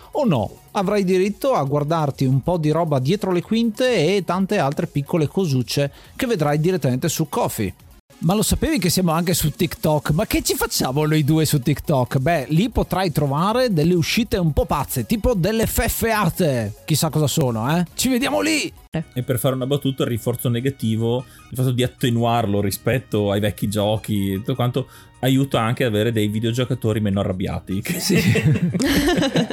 o 0.11 0.25
no 0.25 0.57
avrai 0.71 1.03
diritto 1.03 1.53
a 1.53 1.63
guardarti 1.63 2.25
un 2.25 2.41
po' 2.41 2.57
di 2.57 2.71
roba 2.71 2.99
dietro 2.99 3.31
le 3.31 3.41
quinte 3.41 4.15
e 4.15 4.23
tante 4.23 4.57
altre 4.57 4.87
piccole 4.87 5.27
cosucce 5.27 5.91
che 6.15 6.25
vedrai 6.25 6.59
direttamente 6.59 7.09
su 7.09 7.27
Kofi. 7.27 7.73
Ma 8.21 8.35
lo 8.35 8.43
sapevi 8.43 8.77
che 8.77 8.91
siamo 8.91 9.11
anche 9.13 9.33
su 9.33 9.49
TikTok? 9.49 10.11
Ma 10.11 10.27
che 10.27 10.43
ci 10.43 10.53
facciamo 10.53 11.07
noi 11.07 11.23
due 11.23 11.43
su 11.43 11.59
TikTok? 11.59 12.19
Beh, 12.19 12.45
lì 12.49 12.69
potrai 12.69 13.11
trovare 13.11 13.73
delle 13.73 13.95
uscite 13.95 14.37
un 14.37 14.53
po' 14.53 14.65
pazze, 14.65 15.07
tipo 15.07 15.33
delle 15.33 15.65
feffeate. 15.65 16.75
Chissà 16.85 17.09
cosa 17.09 17.25
sono, 17.25 17.75
eh? 17.75 17.83
Ci 17.95 18.09
vediamo 18.09 18.39
lì! 18.41 18.71
E 18.91 19.23
per 19.23 19.39
fare 19.39 19.55
una 19.55 19.65
battuta, 19.65 20.03
il 20.03 20.09
rinforzo 20.09 20.49
negativo, 20.49 21.25
il 21.49 21.57
fatto 21.57 21.71
di 21.71 21.81
attenuarlo 21.81 22.61
rispetto 22.61 23.31
ai 23.31 23.39
vecchi 23.39 23.67
giochi 23.67 24.33
e 24.33 24.35
tutto 24.35 24.53
quanto, 24.53 24.87
aiuta 25.21 25.59
anche 25.59 25.85
ad 25.85 25.93
avere 25.93 26.11
dei 26.11 26.27
videogiocatori 26.27 26.99
meno 26.99 27.21
arrabbiati. 27.21 27.81
Sì. 27.97 28.21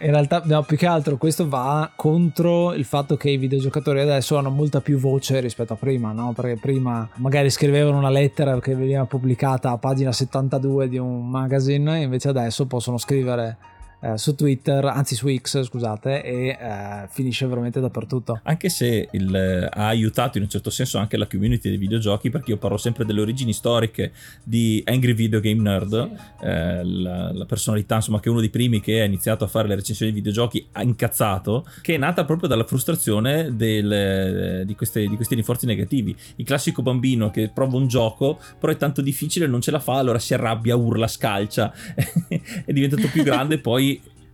In 0.00 0.10
realtà, 0.10 0.42
no, 0.44 0.62
più 0.62 0.76
che 0.76 0.86
altro 0.86 1.16
questo 1.16 1.48
va 1.48 1.90
contro 1.94 2.72
il 2.72 2.84
fatto 2.84 3.16
che 3.16 3.30
i 3.30 3.36
videogiocatori 3.36 4.00
adesso 4.00 4.36
hanno 4.36 4.50
molta 4.50 4.80
più 4.80 4.98
voce 4.98 5.40
rispetto 5.40 5.74
a 5.74 5.76
prima, 5.76 6.12
no? 6.12 6.32
Perché 6.32 6.56
prima 6.56 7.08
magari 7.16 7.50
scrivevano 7.50 7.98
una 7.98 8.10
lettera 8.10 8.58
che 8.60 8.74
veniva 8.74 9.04
pubblicata 9.04 9.70
a 9.70 9.78
pagina 9.78 10.12
72 10.12 10.88
di 10.88 10.98
un 10.98 11.28
magazine, 11.28 12.00
invece 12.00 12.28
adesso 12.28 12.66
possono 12.66 12.98
scrivere 12.98 13.56
eh, 14.00 14.16
su 14.16 14.34
Twitter, 14.34 14.84
anzi 14.84 15.16
su 15.16 15.28
X, 15.34 15.64
scusate, 15.64 16.22
e 16.22 16.48
eh, 16.48 17.08
finisce 17.10 17.46
veramente 17.46 17.80
dappertutto. 17.80 18.40
Anche 18.44 18.68
se 18.68 19.08
il, 19.10 19.34
eh, 19.34 19.68
ha 19.70 19.86
aiutato 19.88 20.38
in 20.38 20.44
un 20.44 20.50
certo 20.50 20.70
senso 20.70 20.98
anche 20.98 21.16
la 21.16 21.26
community 21.26 21.68
dei 21.68 21.78
videogiochi, 21.78 22.30
perché 22.30 22.52
io 22.52 22.58
parlo 22.58 22.76
sempre 22.76 23.04
delle 23.04 23.20
origini 23.20 23.52
storiche 23.52 24.12
di 24.44 24.82
Angry 24.86 25.14
Video 25.14 25.40
Game 25.40 25.62
Nerd, 25.62 26.10
sì. 26.38 26.44
eh, 26.44 26.84
la, 26.84 27.32
la, 27.32 27.44
personalità 27.44 27.96
insomma 27.96 28.20
che 28.20 28.28
è 28.28 28.30
uno 28.30 28.40
dei 28.40 28.50
primi 28.50 28.80
che 28.80 29.00
ha 29.00 29.04
iniziato 29.04 29.44
a 29.44 29.48
fare 29.48 29.66
le 29.66 29.74
recensioni 29.74 30.12
di 30.12 30.18
videogiochi 30.18 30.68
ha 30.72 30.82
incazzato, 30.82 31.66
che 31.82 31.94
è 31.94 31.98
nata 31.98 32.24
proprio 32.24 32.48
dalla 32.48 32.64
frustrazione 32.64 33.56
del, 33.56 34.62
di, 34.64 34.74
queste, 34.76 35.06
di 35.08 35.16
questi 35.16 35.34
rinforzi 35.34 35.66
negativi. 35.66 36.14
Il 36.36 36.44
classico 36.44 36.82
bambino 36.82 37.30
che 37.30 37.50
prova 37.52 37.76
un 37.76 37.88
gioco, 37.88 38.38
però 38.60 38.72
è 38.72 38.76
tanto 38.76 39.00
difficile, 39.00 39.46
non 39.46 39.60
ce 39.60 39.70
la 39.72 39.80
fa, 39.80 39.94
allora 39.94 40.18
si 40.18 40.34
arrabbia, 40.34 40.76
urla, 40.76 41.08
scalcia, 41.08 41.72
è 42.64 42.72
diventato 42.72 43.08
più 43.08 43.24
grande 43.24 43.58
poi 43.58 43.87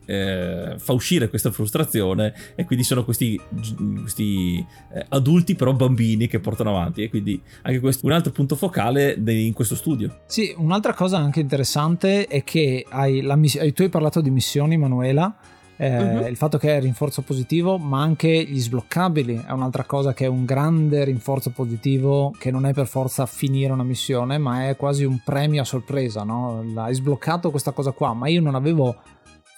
eh, 0.06 0.74
fa 0.78 0.92
uscire 0.92 1.28
questa 1.28 1.50
frustrazione 1.50 2.34
e 2.54 2.64
quindi 2.64 2.84
sono 2.84 3.04
questi, 3.04 3.40
questi 4.00 4.64
eh, 4.92 5.06
adulti 5.08 5.54
però 5.54 5.72
bambini 5.72 6.26
che 6.26 6.40
portano 6.40 6.70
avanti 6.70 7.02
e 7.02 7.08
quindi 7.08 7.40
anche 7.62 7.80
questo 7.80 8.02
è 8.02 8.10
un 8.10 8.16
altro 8.16 8.32
punto 8.32 8.56
focale 8.56 9.16
de- 9.18 9.32
in 9.32 9.52
questo 9.52 9.74
studio. 9.74 10.22
Sì, 10.26 10.54
un'altra 10.56 10.94
cosa 10.94 11.18
anche 11.18 11.40
interessante 11.40 12.26
è 12.26 12.44
che 12.44 12.84
hai 12.88 13.20
la 13.20 13.36
miss- 13.36 13.72
tu 13.72 13.82
hai 13.82 13.88
parlato 13.88 14.20
di 14.20 14.30
missioni 14.30 14.76
Manuela 14.76 15.36
eh, 15.76 15.98
uh-huh. 15.98 16.26
il 16.26 16.36
fatto 16.36 16.58
che 16.58 16.76
è 16.76 16.80
rinforzo 16.80 17.22
positivo, 17.22 17.78
ma 17.78 18.00
anche 18.00 18.28
gli 18.44 18.60
sbloccabili 18.60 19.44
è 19.46 19.50
un'altra 19.50 19.84
cosa 19.84 20.12
che 20.12 20.24
è 20.24 20.28
un 20.28 20.44
grande 20.44 21.04
rinforzo 21.04 21.50
positivo 21.50 22.32
che 22.38 22.50
non 22.50 22.66
è 22.66 22.72
per 22.72 22.86
forza 22.86 23.26
finire 23.26 23.72
una 23.72 23.82
missione, 23.82 24.38
ma 24.38 24.68
è 24.68 24.76
quasi 24.76 25.04
un 25.04 25.20
premio 25.24 25.62
a 25.62 25.64
sorpresa, 25.64 26.22
no? 26.22 26.64
Hai 26.76 26.94
sbloccato 26.94 27.50
questa 27.50 27.72
cosa 27.72 27.90
qua, 27.90 28.14
ma 28.14 28.28
io 28.28 28.40
non 28.40 28.54
avevo 28.54 28.96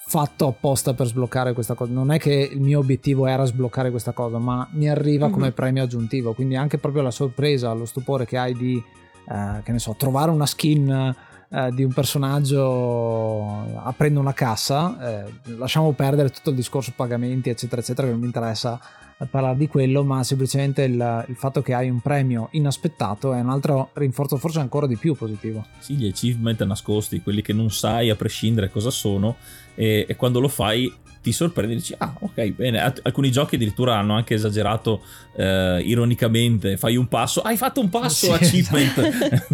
fatto 0.08 0.46
apposta 0.46 0.94
per 0.94 1.06
sbloccare 1.06 1.52
questa 1.52 1.74
cosa. 1.74 1.92
Non 1.92 2.12
è 2.12 2.18
che 2.18 2.32
il 2.32 2.60
mio 2.60 2.78
obiettivo 2.78 3.26
era 3.26 3.44
sbloccare 3.44 3.90
questa 3.90 4.12
cosa, 4.12 4.38
ma 4.38 4.66
mi 4.72 4.88
arriva 4.88 5.26
mm-hmm. 5.26 5.34
come 5.34 5.52
premio 5.52 5.82
aggiuntivo. 5.82 6.32
Quindi 6.32 6.54
anche 6.54 6.78
proprio 6.78 7.02
la 7.02 7.10
sorpresa, 7.10 7.72
lo 7.72 7.84
stupore 7.84 8.24
che 8.24 8.38
hai 8.38 8.54
di, 8.54 8.82
eh, 9.28 9.62
che 9.62 9.72
ne 9.72 9.78
so, 9.80 9.94
trovare 9.98 10.30
una 10.30 10.46
skin 10.46 11.14
eh, 11.48 11.70
di 11.72 11.82
un 11.82 11.92
personaggio 11.92 13.64
aprendo 13.82 14.20
una 14.20 14.32
cassa. 14.32 15.24
Eh, 15.24 15.32
lasciamo 15.56 15.90
perdere 15.92 16.30
tutto 16.30 16.50
il 16.50 16.56
discorso 16.56 16.92
pagamenti, 16.94 17.50
eccetera, 17.50 17.80
eccetera, 17.80 18.06
che 18.06 18.12
non 18.12 18.20
mi 18.20 18.26
interessa 18.26 18.80
parlare 19.24 19.56
di 19.56 19.66
quello, 19.66 20.04
ma 20.04 20.22
semplicemente 20.22 20.82
il, 20.82 21.24
il, 21.28 21.36
fatto 21.36 21.62
che 21.62 21.72
hai 21.72 21.88
un 21.88 22.00
premio 22.00 22.48
inaspettato 22.52 23.32
è 23.32 23.40
un 23.40 23.48
altro 23.48 23.90
rinforzo, 23.94 24.36
forse 24.36 24.60
ancora 24.60 24.86
di 24.86 24.96
più 24.96 25.14
positivo. 25.14 25.64
Sì, 25.78 25.94
gli 25.94 26.06
achievement 26.06 26.62
nascosti, 26.64 27.22
quelli 27.22 27.40
che 27.40 27.54
non 27.54 27.70
sai 27.70 28.10
a 28.10 28.16
prescindere 28.16 28.70
cosa 28.70 28.90
sono, 28.90 29.36
e, 29.74 30.04
e 30.06 30.16
quando 30.16 30.40
lo 30.40 30.48
fai 30.48 30.92
ti 31.26 31.32
sorprende 31.32 31.72
e 31.72 31.76
dici 31.76 31.92
ah 31.98 32.14
ok 32.20 32.50
bene. 32.50 32.80
Alcuni 33.02 33.32
giochi 33.32 33.56
addirittura 33.56 33.98
hanno 33.98 34.14
anche 34.14 34.34
esagerato 34.34 35.02
eh, 35.34 35.82
ironicamente 35.84 36.76
fai 36.76 36.94
un 36.94 37.08
passo 37.08 37.40
hai 37.40 37.56
fatto 37.56 37.80
un 37.80 37.88
passo 37.88 38.26
sì, 38.26 38.30
achievement. 38.32 39.50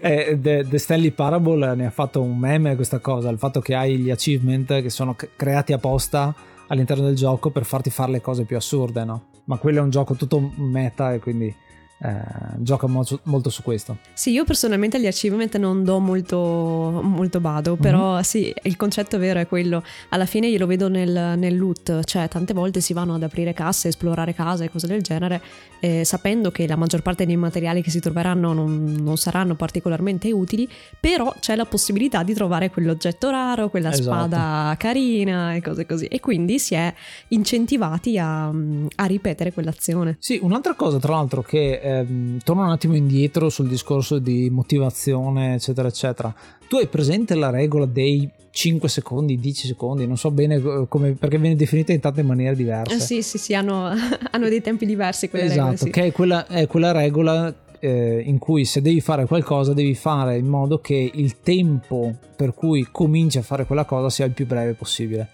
eh, 0.00 0.38
The, 0.40 0.64
The 0.68 0.78
Stanley 0.78 1.10
Parable 1.10 1.74
ne 1.74 1.86
ha 1.86 1.90
fatto 1.90 2.22
un 2.22 2.38
meme 2.38 2.76
questa 2.76 3.00
cosa 3.00 3.30
il 3.30 3.38
fatto 3.38 3.58
che 3.60 3.74
hai 3.74 3.96
gli 3.96 4.10
achievement 4.10 4.80
che 4.80 4.90
sono 4.90 5.16
creati 5.34 5.72
apposta 5.72 6.32
all'interno 6.68 7.04
del 7.04 7.16
gioco 7.16 7.50
per 7.50 7.64
farti 7.64 7.90
fare 7.90 8.12
le 8.12 8.20
cose 8.20 8.44
più 8.44 8.56
assurde, 8.56 9.04
no? 9.04 9.22
Ma 9.44 9.56
quello 9.58 9.80
è 9.80 9.82
un 9.82 9.90
gioco 9.90 10.14
tutto 10.14 10.52
meta 10.56 11.12
e 11.12 11.18
quindi 11.18 11.54
eh, 12.00 12.20
gioca 12.58 12.86
molto, 12.86 13.18
molto, 13.24 13.50
su 13.50 13.62
questo. 13.62 13.98
Sì, 14.12 14.30
io 14.30 14.44
personalmente 14.44 14.98
agli 14.98 15.06
achievement 15.06 15.56
non 15.56 15.82
do 15.82 15.98
molto, 15.98 17.00
molto 17.02 17.40
bado, 17.40 17.72
mhm. 17.72 17.80
però 17.80 18.12
mm-hmm. 18.12 18.20
sì, 18.20 18.54
il 18.62 18.76
concetto 18.76 19.18
vero 19.18 19.40
è 19.40 19.48
quello. 19.48 19.82
Alla 20.10 20.26
fine 20.26 20.46
io 20.46 20.58
lo 20.58 20.66
vedo 20.66 20.88
nel, 20.88 21.34
nel, 21.36 21.58
loot, 21.58 22.04
cioè 22.04 22.28
tante 22.28 22.54
volte 22.54 22.80
si 22.80 22.92
vanno 22.92 23.14
ad 23.14 23.22
aprire 23.24 23.52
casse, 23.52 23.88
esplorare 23.88 24.32
case 24.32 24.64
e 24.64 24.70
cose 24.70 24.86
del 24.86 25.02
genere, 25.02 25.40
eh, 25.80 26.04
sapendo 26.04 26.52
che 26.52 26.68
la 26.68 26.76
maggior 26.76 27.02
parte 27.02 27.26
dei 27.26 27.36
materiali 27.36 27.82
che 27.82 27.90
si 27.90 27.98
troveranno 27.98 28.52
non, 28.52 28.94
non, 29.00 29.16
saranno 29.16 29.56
particolarmente 29.56 30.30
utili, 30.30 30.68
però 31.00 31.34
c'è 31.40 31.56
la 31.56 31.64
possibilità 31.64 32.22
di 32.22 32.32
trovare 32.32 32.70
quell'oggetto 32.70 33.28
raro, 33.30 33.70
quella 33.70 33.90
esatto. 33.90 34.04
spada 34.04 34.76
carina 34.78 35.54
e 35.54 35.62
cose 35.62 35.84
così. 35.84 36.06
E 36.06 36.20
quindi 36.20 36.60
si 36.60 36.74
è 36.74 36.94
incentivati 37.28 38.18
a, 38.18 38.46
a 38.46 39.04
ripetere 39.06 39.52
quell'azione. 39.52 40.16
Sì, 40.20 40.38
un'altra 40.40 40.74
cosa 40.74 40.98
tra 40.98 41.14
l'altro 41.14 41.42
che 41.42 41.80
ehm, 41.88 42.38
torno 42.44 42.64
un 42.64 42.70
attimo 42.70 42.94
indietro 42.94 43.48
sul 43.48 43.68
discorso 43.68 44.18
di 44.18 44.50
motivazione, 44.50 45.54
eccetera, 45.54 45.88
eccetera. 45.88 46.34
Tu 46.68 46.76
hai 46.76 46.86
presente 46.86 47.34
la 47.34 47.50
regola 47.50 47.86
dei 47.86 48.30
5 48.50 48.88
secondi, 48.88 49.38
10 49.38 49.66
secondi, 49.68 50.06
non 50.06 50.16
so 50.16 50.30
bene 50.30 50.56
eh, 50.56 50.86
come, 50.88 51.12
perché 51.12 51.38
viene 51.38 51.56
definita 51.56 51.92
in 51.92 52.00
tante 52.00 52.22
maniere 52.22 52.56
diverse. 52.56 52.96
Eh 52.96 53.00
sì, 53.00 53.22
sì, 53.22 53.38
sì, 53.38 53.54
hanno, 53.54 53.88
hanno 54.30 54.48
dei 54.48 54.60
tempi 54.60 54.86
diversi 54.86 55.28
quelle 55.28 55.44
esatto, 55.44 55.58
regole. 55.60 55.74
Esatto, 55.74 55.92
sì. 55.92 56.00
che 56.00 56.06
è 56.08 56.12
quella, 56.12 56.46
è 56.46 56.66
quella 56.66 56.92
regola 56.92 57.54
eh, 57.80 58.22
in 58.24 58.38
cui 58.38 58.64
se 58.64 58.80
devi 58.80 59.00
fare 59.00 59.26
qualcosa 59.26 59.72
devi 59.72 59.94
fare 59.94 60.36
in 60.36 60.46
modo 60.46 60.80
che 60.80 61.10
il 61.12 61.40
tempo 61.40 62.12
per 62.36 62.54
cui 62.54 62.88
cominci 62.90 63.38
a 63.38 63.42
fare 63.42 63.66
quella 63.66 63.84
cosa 63.84 64.10
sia 64.10 64.24
il 64.24 64.32
più 64.32 64.46
breve 64.46 64.74
possibile. 64.74 65.28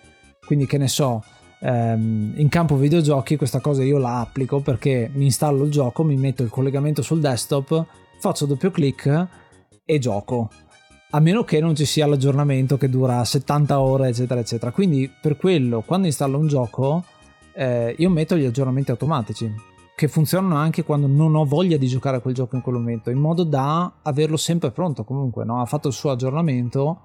Quindi 0.45 0.67
che 0.67 0.77
ne 0.77 0.89
so, 0.89 1.25
ehm, 1.65 2.35
in 2.37 2.49
campo 2.49 2.77
videogiochi 2.77 3.37
questa 3.37 3.61
cosa 3.61 3.83
io 3.83 3.99
la 3.99 4.21
applico 4.21 4.61
perché 4.61 5.11
mi 5.15 5.25
installo 5.25 5.65
il 5.65 5.71
gioco, 5.71 6.05
mi 6.05 6.17
metto 6.17 6.43
il 6.43 6.51
collegamento 6.51 7.03
sul 7.03 7.21
desktop, 7.21 7.87
faccio 8.19 8.47
doppio 8.47 8.71
clic 8.71 9.29
e 9.85 9.99
gioco. 9.99 10.51
A 11.11 11.21
meno 11.21 11.45
che 11.45 11.61
non 11.61 11.75
ci 11.75 11.85
sia 11.85 12.07
l'aggiornamento 12.07 12.77
che 12.77 12.89
dura 12.89 13.25
70 13.25 13.81
ore, 13.81 14.09
eccetera, 14.09 14.41
eccetera. 14.41 14.73
Quindi 14.73 15.11
per 15.21 15.37
quello, 15.37 15.83
quando 15.83 16.07
installo 16.07 16.39
un 16.39 16.49
gioco, 16.49 17.05
eh, 17.55 17.95
io 17.97 18.11
metto 18.11 18.37
gli 18.37 18.45
aggiornamenti 18.45 18.91
automatici 18.91 19.73
che 19.97 20.09
funzionano 20.09 20.57
anche 20.57 20.83
quando 20.83 21.07
non 21.07 21.37
ho 21.37 21.45
voglia 21.45 21.77
di 21.77 21.87
giocare 21.87 22.17
a 22.17 22.21
quel 22.21 22.35
gioco 22.35 22.57
in 22.57 22.63
quel 22.63 22.75
momento, 22.75 23.11
in 23.11 23.19
modo 23.19 23.45
da 23.45 23.93
averlo 24.03 24.37
sempre 24.37 24.73
pronto 24.73 25.05
comunque, 25.05 25.45
no? 25.45 25.61
ha 25.61 25.67
fatto 25.67 25.87
il 25.87 25.95
suo 25.95 26.11
aggiornamento, 26.11 27.01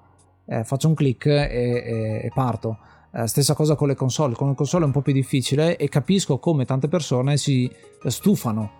eh, 0.47 0.63
faccio 0.63 0.87
un 0.87 0.95
clic 0.95 1.27
e, 1.27 1.45
e, 1.45 2.21
e 2.23 2.31
parto. 2.33 2.79
Eh, 3.11 3.27
stessa 3.27 3.55
cosa 3.55 3.75
con 3.75 3.87
le 3.87 3.95
console, 3.95 4.35
con 4.35 4.49
le 4.49 4.55
console 4.55 4.83
è 4.83 4.85
un 4.85 4.93
po' 4.93 5.01
più 5.01 5.13
difficile 5.13 5.77
e 5.77 5.89
capisco 5.89 6.37
come 6.37 6.65
tante 6.65 6.87
persone 6.87 7.37
si 7.37 7.69
stufano. 8.05 8.71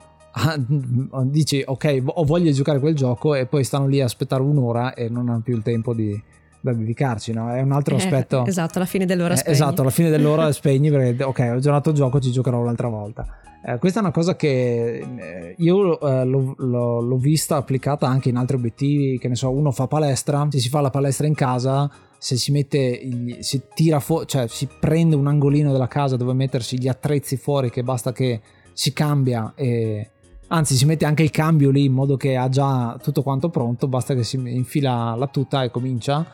dici 1.26 1.64
ok, 1.66 2.04
ho 2.06 2.24
voglia 2.24 2.46
di 2.46 2.54
giocare 2.54 2.80
quel 2.80 2.96
gioco 2.96 3.34
e 3.34 3.48
poi 3.48 3.64
stanno 3.64 3.88
lì 3.88 4.02
a 4.02 4.06
aspettare 4.06 4.44
un'ora 4.44 4.94
e 4.94 5.10
non 5.10 5.30
hanno 5.30 5.42
più 5.42 5.56
il 5.56 5.64
tempo 5.64 5.96
di, 5.96 6.22
da 6.62 6.74
dedicarci, 6.74 7.34
no? 7.34 7.52
È 7.52 7.60
un 7.62 7.72
altro 7.72 7.96
eh, 7.96 7.98
aspetto. 7.98 8.46
Esatto, 8.46 8.78
alla 8.78 8.88
fine 8.88 9.06
dell'ora 9.06 9.34
eh, 9.34 9.38
spegni. 9.38 9.56
Esatto, 9.56 9.82
alla 9.82 9.90
fine 9.90 10.10
dell'ora 10.10 10.52
spegni 10.54 10.92
perché 10.92 11.24
ok, 11.24 11.52
ho 11.56 11.60
giocato 11.60 11.90
il 11.90 11.96
gioco, 11.96 12.20
ci 12.20 12.32
giocherò 12.32 12.60
un'altra 12.60 12.88
volta. 12.88 13.26
Eh, 13.66 13.80
questa 13.80 14.00
è 14.00 14.04
una 14.04 14.12
cosa 14.12 14.36
che 14.36 15.00
eh, 15.00 15.56
io 15.58 16.00
eh, 16.00 16.24
l'ho, 16.24 16.54
l'ho, 16.56 17.02
l'ho, 17.02 17.18
vista 17.18 17.58
applicata 17.58 18.08
anche 18.08 18.30
in 18.30 18.38
altri 18.38 18.58
obiettivi, 18.58 19.18
che 19.18 19.28
ne 19.28 19.36
so, 19.36 19.50
uno 19.50 19.72
fa 19.72 19.88
palestra, 19.88 20.48
se 20.52 20.60
si 20.60 20.70
fa 20.70 20.82
la 20.82 20.92
palestra 20.92 21.26
in 21.26 21.34
casa 21.34 21.90
se 22.20 22.38
si 22.38 22.52
mette, 22.52 23.02
si 23.40 23.62
tira 23.74 24.00
fuori, 24.00 24.28
cioè 24.28 24.48
si 24.48 24.68
prende 24.80 25.16
un 25.16 25.26
angolino 25.26 25.72
della 25.72 25.88
casa 25.88 26.18
dove 26.18 26.34
mettersi 26.34 26.78
gli 26.78 26.88
attrezzi 26.88 27.38
fuori 27.38 27.72
che 27.72 27.82
basta 27.82 28.12
che 28.12 28.42
si 28.74 28.94
cambia 28.94 29.54
e, 29.56 30.10
Anzi, 30.52 30.76
si 30.76 30.86
mette 30.86 31.06
anche 31.06 31.22
il 31.22 31.30
cambio 31.30 31.70
lì 31.70 31.86
in 31.86 31.94
modo 31.94 32.18
che 32.18 32.36
ha 32.36 32.50
già 32.50 32.98
tutto 33.04 33.22
quanto 33.22 33.50
pronto, 33.50 33.88
basta 33.88 34.16
che 34.16 34.24
si 34.24 34.36
infila 34.36 35.14
la 35.16 35.28
tuta 35.28 35.62
e 35.62 35.70
comincia 35.70 36.26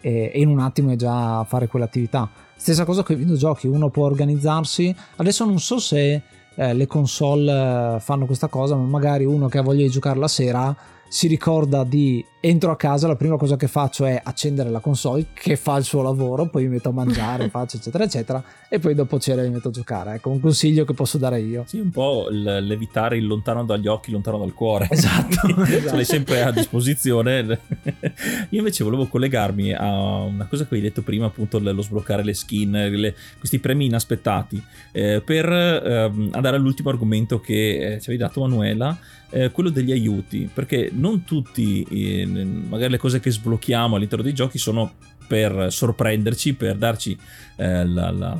e, 0.00 0.30
in 0.34 0.48
un 0.48 0.60
attimo 0.60 0.92
è 0.92 0.96
già 0.96 1.40
a 1.40 1.44
fare 1.44 1.66
quell'attività. 1.66 2.30
Stessa 2.54 2.84
cosa 2.84 3.02
con 3.02 3.16
i 3.16 3.18
videogiochi, 3.18 3.66
uno 3.66 3.90
può 3.90 4.06
organizzarsi. 4.06 4.94
Adesso 5.16 5.44
non 5.44 5.58
so 5.58 5.80
se 5.80 6.22
eh, 6.54 6.72
le 6.72 6.86
console 6.86 7.96
eh, 7.96 8.00
fanno 8.00 8.26
questa 8.26 8.46
cosa, 8.46 8.76
ma 8.76 8.84
magari 8.84 9.24
uno 9.24 9.48
che 9.48 9.58
ha 9.58 9.62
voglia 9.62 9.82
di 9.82 9.90
giocare 9.90 10.20
la 10.20 10.28
sera 10.28 10.76
si 11.08 11.26
ricorda 11.26 11.82
di 11.82 12.24
entro 12.46 12.70
a 12.70 12.76
casa, 12.76 13.06
la 13.06 13.16
prima 13.16 13.38
cosa 13.38 13.56
che 13.56 13.68
faccio 13.68 14.04
è 14.04 14.20
accendere 14.22 14.68
la 14.68 14.80
console 14.80 15.28
che 15.32 15.56
fa 15.56 15.78
il 15.78 15.84
suo 15.84 16.02
lavoro, 16.02 16.46
poi 16.46 16.64
mi 16.64 16.74
metto 16.74 16.90
a 16.90 16.92
mangiare, 16.92 17.48
faccio 17.50 17.78
eccetera 17.78 18.04
eccetera 18.04 18.44
e 18.68 18.78
poi 18.78 18.94
dopo 18.94 19.18
cera 19.18 19.40
mi 19.40 19.48
metto 19.48 19.68
a 19.68 19.70
giocare. 19.70 20.14
Ecco, 20.16 20.28
un 20.28 20.40
consiglio 20.40 20.84
che 20.84 20.92
posso 20.92 21.16
dare 21.16 21.40
io. 21.40 21.64
Sì, 21.66 21.78
un 21.78 21.90
po' 21.90 22.26
l'evitare 22.28 23.16
il 23.16 23.26
lontano 23.26 23.64
dagli 23.64 23.86
occhi, 23.86 24.10
lontano 24.10 24.36
dal 24.36 24.52
cuore. 24.52 24.88
Esatto. 24.90 25.46
esatto. 25.46 25.64
Ce 25.88 25.94
l'hai 25.94 26.04
sempre 26.04 26.42
a 26.42 26.50
disposizione. 26.50 27.40
io 28.50 28.58
invece 28.58 28.84
volevo 28.84 29.06
collegarmi 29.06 29.72
a 29.72 30.22
una 30.22 30.46
cosa 30.46 30.66
che 30.66 30.74
hai 30.74 30.80
detto 30.82 31.00
prima, 31.00 31.26
appunto 31.26 31.58
lo 31.58 31.82
sbloccare 31.82 32.22
le 32.22 32.34
skin, 32.34 32.72
le, 32.72 33.14
questi 33.38 33.58
premi 33.58 33.86
inaspettati, 33.86 34.62
eh, 34.92 35.22
per 35.24 35.50
eh, 35.50 36.12
andare 36.32 36.56
all'ultimo 36.56 36.90
argomento 36.90 37.40
che 37.40 37.94
eh, 37.94 38.00
ci 38.00 38.10
avevi 38.10 38.18
dato 38.18 38.40
Manuela 38.40 38.98
eh, 39.34 39.50
quello 39.50 39.70
degli 39.70 39.90
aiuti, 39.90 40.48
perché 40.52 40.90
non 40.92 41.24
tutti, 41.24 41.82
eh, 41.90 42.24
magari 42.42 42.92
le 42.92 42.98
cose 42.98 43.20
che 43.20 43.30
sblocchiamo 43.30 43.96
all'interno 43.96 44.24
dei 44.24 44.34
giochi 44.34 44.58
sono 44.58 44.94
per 45.26 45.72
sorprenderci, 45.72 46.54
per 46.54 46.76
darci 46.76 47.16
eh, 47.56 47.86
la, 47.86 48.10
la, 48.10 48.38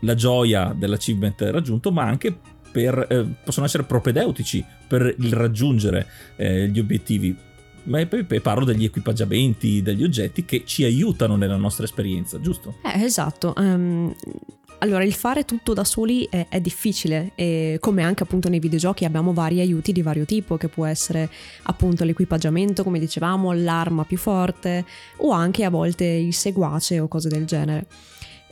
la, 0.00 0.14
gioia 0.14 0.74
dell'achievement 0.76 1.40
raggiunto, 1.42 1.90
ma 1.92 2.04
anche 2.04 2.36
per, 2.70 3.06
eh, 3.08 3.24
possono 3.42 3.66
essere 3.66 3.84
propedeutici 3.84 4.64
per 4.86 5.14
il 5.18 5.32
raggiungere 5.32 6.06
eh, 6.36 6.68
gli 6.68 6.78
obiettivi. 6.78 7.36
Ma 7.84 8.04
parlo 8.42 8.64
degli 8.64 8.84
equipaggiamenti, 8.84 9.80
degli 9.80 10.02
oggetti 10.02 10.44
che 10.44 10.64
ci 10.66 10.82
aiutano 10.82 11.36
nella 11.36 11.56
nostra 11.56 11.84
esperienza, 11.84 12.40
giusto? 12.40 12.78
Eh, 12.82 13.04
esatto. 13.04 13.54
Um, 13.56 14.12
allora, 14.78 15.04
il 15.04 15.14
fare 15.14 15.44
tutto 15.44 15.72
da 15.72 15.84
soli 15.84 16.26
è, 16.30 16.46
è, 16.48 16.60
difficile 16.60 17.32
e 17.34 17.78
come 17.80 18.02
anche 18.02 18.24
appunto 18.24 18.48
nei 18.48 18.58
videogiochi 18.58 19.04
abbiamo 19.04 19.32
vari 19.32 19.60
aiuti 19.60 19.92
di 19.92 20.02
vario 20.02 20.24
tipo 20.24 20.56
che 20.56 20.68
può 20.68 20.84
essere 20.84 21.30
appunto 21.62 22.04
l'equipaggiamento, 22.04 22.82
come 22.82 22.98
dicevamo, 22.98 23.52
l'arma 23.52 24.04
più 24.04 24.18
forte 24.18 24.84
o 25.18 25.30
anche 25.30 25.64
a 25.64 25.70
volte 25.70 26.04
il 26.04 26.34
seguace 26.34 27.00
o 27.00 27.08
cose 27.08 27.28
del 27.28 27.46
genere. 27.46 27.86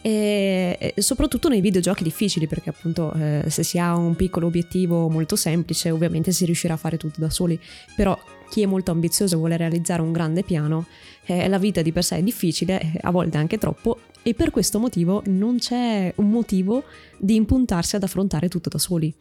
E 0.00 0.94
soprattutto 0.98 1.48
nei 1.48 1.62
videogiochi 1.62 2.02
difficili 2.02 2.46
perché 2.46 2.68
appunto 2.68 3.12
eh, 3.14 3.44
se 3.48 3.62
si 3.62 3.78
ha 3.78 3.96
un 3.96 4.14
piccolo 4.16 4.46
obiettivo 4.46 5.08
molto 5.08 5.34
semplice 5.34 5.90
ovviamente 5.90 6.30
si 6.30 6.44
riuscirà 6.44 6.74
a 6.74 6.76
fare 6.76 6.98
tutto 6.98 7.20
da 7.20 7.30
soli 7.30 7.58
però 7.96 8.14
chi 8.54 8.62
è 8.62 8.66
molto 8.66 8.92
ambizioso 8.92 9.34
e 9.34 9.38
vuole 9.38 9.56
realizzare 9.56 10.00
un 10.00 10.12
grande 10.12 10.44
piano 10.44 10.86
eh, 11.24 11.48
la 11.48 11.58
vita 11.58 11.82
di 11.82 11.90
per 11.90 12.04
sé 12.04 12.18
è 12.18 12.22
difficile 12.22 12.92
a 13.00 13.10
volte 13.10 13.36
anche 13.36 13.58
troppo 13.58 13.98
e 14.22 14.32
per 14.32 14.52
questo 14.52 14.78
motivo 14.78 15.24
non 15.26 15.58
c'è 15.58 16.12
un 16.18 16.30
motivo 16.30 16.84
di 17.18 17.34
impuntarsi 17.34 17.96
ad 17.96 18.04
affrontare 18.04 18.48
tutto 18.48 18.68
da 18.68 18.78
soli. 18.78 19.12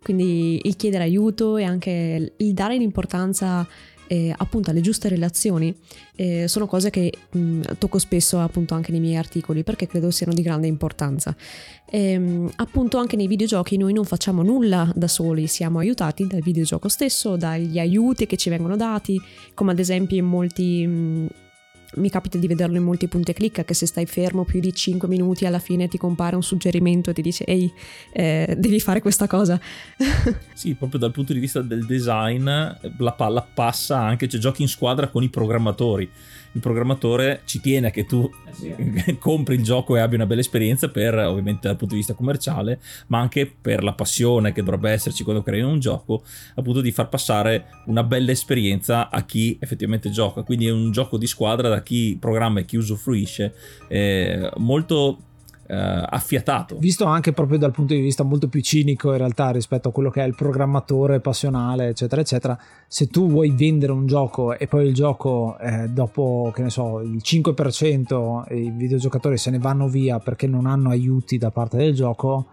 Quindi 0.00 0.60
il 0.62 0.76
chiedere 0.76 1.02
aiuto 1.02 1.56
e 1.56 1.64
anche 1.64 2.32
il 2.36 2.54
dare 2.54 2.76
l'importanza 2.76 3.66
eh, 4.06 4.34
appunto 4.36 4.70
alle 4.70 4.80
giuste 4.80 5.08
relazioni 5.08 5.74
eh, 6.14 6.48
sono 6.48 6.66
cose 6.66 6.90
che 6.90 7.12
mh, 7.30 7.60
tocco 7.78 7.98
spesso 7.98 8.40
appunto 8.40 8.74
anche 8.74 8.90
nei 8.90 9.00
miei 9.00 9.16
articoli 9.16 9.62
perché 9.62 9.86
credo 9.86 10.10
siano 10.10 10.32
di 10.32 10.42
grande 10.42 10.66
importanza. 10.66 11.34
E, 11.88 12.10
ehm, 12.12 12.52
appunto 12.56 12.98
anche 12.98 13.16
nei 13.16 13.26
videogiochi 13.26 13.76
noi 13.76 13.92
non 13.92 14.04
facciamo 14.04 14.42
nulla 14.42 14.90
da 14.94 15.08
soli, 15.08 15.46
siamo 15.46 15.78
aiutati 15.78 16.26
dal 16.26 16.40
videogioco 16.40 16.88
stesso, 16.88 17.36
dagli 17.36 17.78
aiuti 17.78 18.26
che 18.26 18.36
ci 18.36 18.50
vengono 18.50 18.76
dati, 18.76 19.20
come 19.54 19.72
ad 19.72 19.78
esempio 19.78 20.16
in 20.16 20.26
molti... 20.26 20.86
Mh, 20.86 21.26
mi 21.94 22.10
capita 22.10 22.36
di 22.38 22.46
vederlo 22.46 22.76
in 22.76 22.82
molti 22.82 23.08
punti 23.08 23.30
e 23.30 23.34
clicca 23.34 23.64
che 23.64 23.74
se 23.74 23.86
stai 23.86 24.06
fermo 24.06 24.44
più 24.44 24.60
di 24.60 24.74
5 24.74 25.08
minuti 25.08 25.46
alla 25.46 25.58
fine 25.58 25.88
ti 25.88 25.98
compare 25.98 26.36
un 26.36 26.42
suggerimento 26.42 27.10
e 27.10 27.12
ti 27.14 27.22
dice 27.22 27.44
ehi 27.44 27.72
eh, 28.12 28.54
devi 28.58 28.80
fare 28.80 29.00
questa 29.00 29.26
cosa. 29.26 29.58
Sì 30.52 30.74
proprio 30.74 30.98
dal 30.98 31.12
punto 31.12 31.32
di 31.32 31.38
vista 31.38 31.60
del 31.60 31.84
design 31.84 32.44
la 32.44 33.12
palla 33.16 33.42
passa 33.42 33.98
anche 34.00 34.28
cioè 34.28 34.40
giochi 34.40 34.62
in 34.62 34.68
squadra 34.68 35.08
con 35.08 35.22
i 35.22 35.28
programmatori 35.28 36.10
il 36.56 36.62
programmatore 36.62 37.42
ci 37.44 37.60
tiene 37.60 37.88
a 37.88 37.90
che 37.90 38.06
tu 38.06 38.28
eh 38.46 38.52
sì. 38.52 39.16
compri 39.20 39.54
il 39.54 39.62
gioco 39.62 39.94
e 39.94 40.00
abbia 40.00 40.16
una 40.16 40.26
bella 40.26 40.40
esperienza 40.40 40.88
per 40.88 41.14
ovviamente 41.14 41.68
dal 41.68 41.76
punto 41.76 41.92
di 41.92 42.00
vista 42.00 42.14
commerciale 42.14 42.80
ma 43.08 43.20
anche 43.20 43.46
per 43.46 43.84
la 43.84 43.92
passione 43.92 44.52
che 44.52 44.62
dovrebbe 44.62 44.90
esserci 44.90 45.22
quando 45.22 45.42
crei 45.42 45.60
un 45.60 45.78
gioco 45.78 46.24
appunto 46.54 46.80
di 46.80 46.90
far 46.90 47.08
passare 47.08 47.66
una 47.86 48.02
bella 48.02 48.30
esperienza 48.30 49.10
a 49.10 49.24
chi 49.24 49.58
effettivamente 49.60 50.10
gioca 50.10 50.42
quindi 50.42 50.66
è 50.66 50.72
un 50.72 50.90
gioco 50.90 51.18
di 51.18 51.26
squadra 51.26 51.68
da 51.68 51.82
chi 51.82 52.16
programma 52.18 52.60
e 52.60 52.64
chi 52.64 52.76
usufruisce 52.76 53.54
eh, 53.88 54.50
molto 54.56 55.25
affiatato. 55.74 56.76
Visto 56.78 57.04
anche 57.04 57.32
proprio 57.32 57.58
dal 57.58 57.72
punto 57.72 57.94
di 57.94 58.00
vista 58.00 58.22
molto 58.22 58.48
più 58.48 58.60
cinico 58.60 59.12
in 59.12 59.18
realtà 59.18 59.50
rispetto 59.50 59.88
a 59.88 59.92
quello 59.92 60.10
che 60.10 60.22
è 60.22 60.26
il 60.26 60.34
programmatore 60.34 61.20
passionale, 61.20 61.88
eccetera, 61.88 62.20
eccetera, 62.20 62.58
se 62.86 63.08
tu 63.08 63.28
vuoi 63.28 63.50
vendere 63.50 63.92
un 63.92 64.06
gioco 64.06 64.56
e 64.56 64.66
poi 64.66 64.86
il 64.86 64.94
gioco 64.94 65.58
eh, 65.58 65.88
dopo, 65.88 66.50
che 66.54 66.62
ne 66.62 66.70
so, 66.70 67.00
il 67.00 67.20
5% 67.22 68.54
i 68.54 68.70
videogiocatori 68.70 69.36
se 69.36 69.50
ne 69.50 69.58
vanno 69.58 69.88
via 69.88 70.18
perché 70.18 70.46
non 70.46 70.66
hanno 70.66 70.90
aiuti 70.90 71.38
da 71.38 71.50
parte 71.50 71.76
del 71.76 71.94
gioco, 71.94 72.46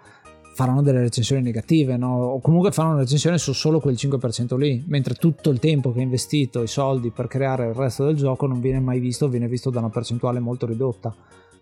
faranno 0.54 0.82
delle 0.82 1.02
recensioni 1.02 1.42
negative, 1.42 1.98
no? 1.98 2.16
o 2.16 2.40
comunque 2.40 2.72
faranno 2.72 2.94
una 2.94 3.04
recensione 3.04 3.38
su 3.38 3.54
solo 3.54 3.80
quel 3.80 3.96
5% 3.96 4.56
lì, 4.58 4.84
mentre 4.88 5.16
tutto 5.16 5.50
il 5.50 5.60
tempo 5.60 5.92
che 5.92 5.98
hai 6.00 6.04
investito, 6.04 6.62
i 6.62 6.68
soldi 6.68 7.10
per 7.10 7.28
creare 7.28 7.68
il 7.68 7.74
resto 7.74 8.06
del 8.06 8.16
gioco 8.16 8.46
non 8.46 8.60
viene 8.60 8.80
mai 8.80 9.00
visto, 9.00 9.28
viene 9.28 9.48
visto 9.48 9.70
da 9.70 9.80
una 9.80 9.90
percentuale 9.90 10.40
molto 10.40 10.66
ridotta. 10.66 11.14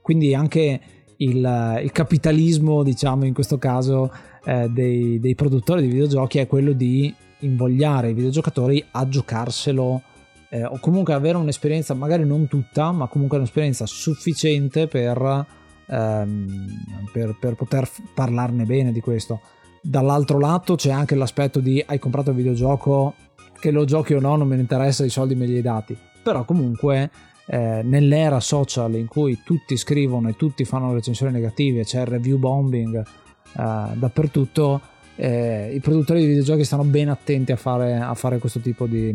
Quindi 0.01 0.33
anche 0.33 0.81
il, 1.21 1.79
il 1.83 1.91
capitalismo, 1.91 2.83
diciamo 2.83 3.25
in 3.25 3.33
questo 3.33 3.57
caso, 3.57 4.11
eh, 4.43 4.69
dei, 4.69 5.19
dei, 5.19 5.35
produttori 5.35 5.81
di 5.81 5.87
videogiochi 5.87 6.39
è 6.39 6.47
quello 6.47 6.73
di 6.73 7.13
invogliare 7.39 8.09
i 8.09 8.13
videogiocatori 8.13 8.83
a 8.91 9.07
giocarselo 9.07 10.01
eh, 10.49 10.65
o 10.65 10.79
comunque 10.79 11.13
avere 11.13 11.37
un'esperienza, 11.37 11.93
magari 11.93 12.25
non 12.25 12.47
tutta, 12.47 12.91
ma 12.91 13.07
comunque 13.07 13.37
un'esperienza 13.37 13.85
sufficiente 13.85 14.87
per, 14.87 15.45
ehm, 15.87 16.67
per, 17.11 17.37
per 17.39 17.55
poter 17.55 17.87
parlarne 18.13 18.65
bene 18.65 18.91
di 18.91 18.99
questo. 18.99 19.41
Dall'altro 19.81 20.39
lato 20.39 20.75
c'è 20.75 20.91
anche 20.91 21.15
l'aspetto 21.15 21.59
di 21.59 21.83
hai 21.85 21.99
comprato 21.99 22.31
il 22.31 22.35
videogioco, 22.35 23.15
che 23.59 23.71
lo 23.71 23.85
giochi 23.85 24.13
o 24.13 24.19
no 24.19 24.35
non 24.35 24.47
me 24.47 24.55
ne 24.55 24.61
interessa, 24.61 25.05
i 25.05 25.09
soldi 25.09 25.35
me 25.35 25.45
li 25.45 25.55
hai 25.55 25.61
dati. 25.61 25.97
Però 26.23 26.45
comunque 26.45 27.09
eh, 27.53 27.81
nell'era 27.83 28.39
social 28.39 28.95
in 28.95 29.07
cui 29.07 29.41
tutti 29.43 29.75
scrivono 29.75 30.29
e 30.29 30.37
tutti 30.37 30.63
fanno 30.63 30.93
recensioni 30.93 31.33
negative, 31.33 31.83
c'è 31.83 31.99
il 31.99 32.07
review 32.07 32.37
bombing 32.37 32.97
eh, 32.97 33.87
dappertutto, 33.93 34.79
eh, 35.17 35.69
i 35.73 35.81
produttori 35.81 36.21
di 36.21 36.27
videogiochi 36.27 36.63
stanno 36.63 36.85
ben 36.85 37.09
attenti 37.09 37.51
a 37.51 37.57
fare, 37.57 37.97
a 37.97 38.13
fare 38.13 38.37
questo 38.37 38.61
tipo 38.61 38.87
di, 38.87 39.13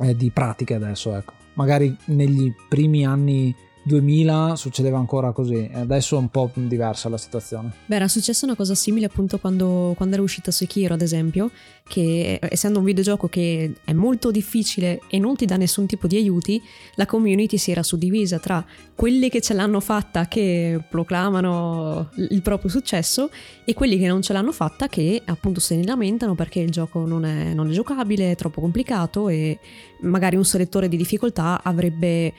eh, 0.00 0.14
di 0.14 0.30
pratiche 0.30 0.74
adesso. 0.74 1.16
Ecco. 1.16 1.32
Magari 1.54 1.96
negli 2.06 2.52
primi 2.68 3.06
anni 3.06 3.56
2000 3.86 4.56
succedeva 4.56 4.98
ancora 4.98 5.30
così, 5.30 5.70
adesso 5.72 6.16
è 6.16 6.18
un 6.18 6.28
po' 6.28 6.50
diversa 6.54 7.08
la 7.08 7.18
situazione. 7.18 7.72
Beh, 7.86 7.94
era 7.94 8.08
successa 8.08 8.44
una 8.44 8.56
cosa 8.56 8.74
simile 8.74 9.06
appunto 9.06 9.38
quando, 9.38 9.94
quando 9.96 10.16
era 10.16 10.24
uscita 10.24 10.50
Sekiro, 10.50 10.94
ad 10.94 11.02
esempio, 11.02 11.50
che 11.86 12.40
essendo 12.42 12.80
un 12.80 12.84
videogioco 12.84 13.28
che 13.28 13.74
è 13.84 13.92
molto 13.92 14.32
difficile 14.32 15.00
e 15.08 15.20
non 15.20 15.36
ti 15.36 15.44
dà 15.44 15.56
nessun 15.56 15.86
tipo 15.86 16.08
di 16.08 16.16
aiuti, 16.16 16.60
la 16.96 17.06
community 17.06 17.58
si 17.58 17.70
era 17.70 17.84
suddivisa 17.84 18.40
tra 18.40 18.64
quelli 18.96 19.28
che 19.28 19.40
ce 19.40 19.54
l'hanno 19.54 19.78
fatta 19.78 20.26
che 20.26 20.82
proclamano 20.90 22.10
il 22.30 22.42
proprio 22.42 22.68
successo 22.68 23.30
e 23.64 23.72
quelli 23.72 23.98
che 23.98 24.08
non 24.08 24.20
ce 24.20 24.32
l'hanno 24.32 24.50
fatta 24.50 24.88
che 24.88 25.22
appunto 25.24 25.60
se 25.60 25.76
ne 25.76 25.84
lamentano 25.84 26.34
perché 26.34 26.58
il 26.58 26.70
gioco 26.70 27.06
non 27.06 27.24
è, 27.24 27.54
non 27.54 27.68
è 27.68 27.72
giocabile, 27.72 28.32
è 28.32 28.36
troppo 28.36 28.60
complicato 28.60 29.28
e 29.28 29.60
magari 30.00 30.34
un 30.34 30.44
selettore 30.44 30.88
di 30.88 30.96
difficoltà 30.96 31.62
avrebbe 31.62 32.32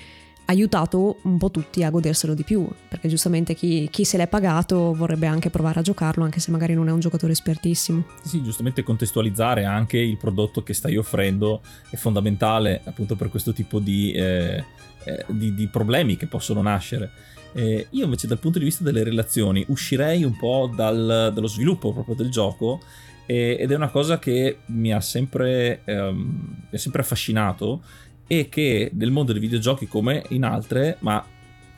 aiutato 0.47 1.17
un 1.23 1.37
po' 1.37 1.51
tutti 1.51 1.83
a 1.83 1.89
goderselo 1.89 2.33
di 2.33 2.43
più, 2.43 2.67
perché 2.87 3.07
giustamente 3.07 3.53
chi, 3.53 3.87
chi, 3.91 4.03
se 4.03 4.17
l'è 4.17 4.27
pagato 4.27 4.93
vorrebbe 4.93 5.27
anche 5.27 5.49
provare 5.49 5.79
a 5.79 5.83
giocarlo, 5.83 6.23
anche 6.23 6.39
se 6.39 6.51
magari 6.51 6.73
non 6.73 6.87
è 6.87 6.91
un 6.91 6.99
giocatore 6.99 7.33
espertissimo. 7.33 8.05
Sì, 8.23 8.41
giustamente 8.41 8.83
contestualizzare 8.83 9.65
anche 9.65 9.97
il 9.97 10.17
prodotto 10.17 10.63
che 10.63 10.73
stai 10.73 10.95
offrendo 10.95 11.61
è 11.89 11.95
fondamentale 11.95 12.81
appunto 12.85 13.15
per 13.15 13.29
questo 13.29 13.53
tipo 13.53 13.79
di, 13.79 14.11
eh, 14.11 14.63
eh, 15.03 15.25
di, 15.29 15.53
di 15.53 15.67
problemi 15.67 16.15
che 16.15 16.27
possono 16.27 16.61
nascere. 16.61 17.11
Eh, 17.53 17.87
io 17.91 18.05
invece 18.05 18.27
dal 18.27 18.39
punto 18.39 18.59
di 18.59 18.65
vista 18.65 18.83
delle 18.83 19.03
relazioni 19.03 19.65
uscirei 19.67 20.23
un 20.23 20.37
po' 20.37 20.71
dal, 20.73 21.31
dallo 21.33 21.47
sviluppo 21.47 21.91
proprio 21.91 22.15
del 22.15 22.29
gioco 22.29 22.81
ed 23.29 23.69
è 23.69 23.75
una 23.75 23.89
cosa 23.89 24.19
che 24.19 24.59
mi 24.67 24.93
ha 24.93 25.01
sempre, 25.01 25.81
ehm, 25.83 26.15
mi 26.69 26.75
ha 26.75 26.77
sempre 26.77 27.01
affascinato 27.01 27.81
e 28.27 28.49
che 28.49 28.91
nel 28.93 29.11
mondo 29.11 29.31
dei 29.31 29.41
videogiochi 29.41 29.87
come 29.87 30.23
in 30.29 30.43
altre, 30.43 30.97
ma 30.99 31.23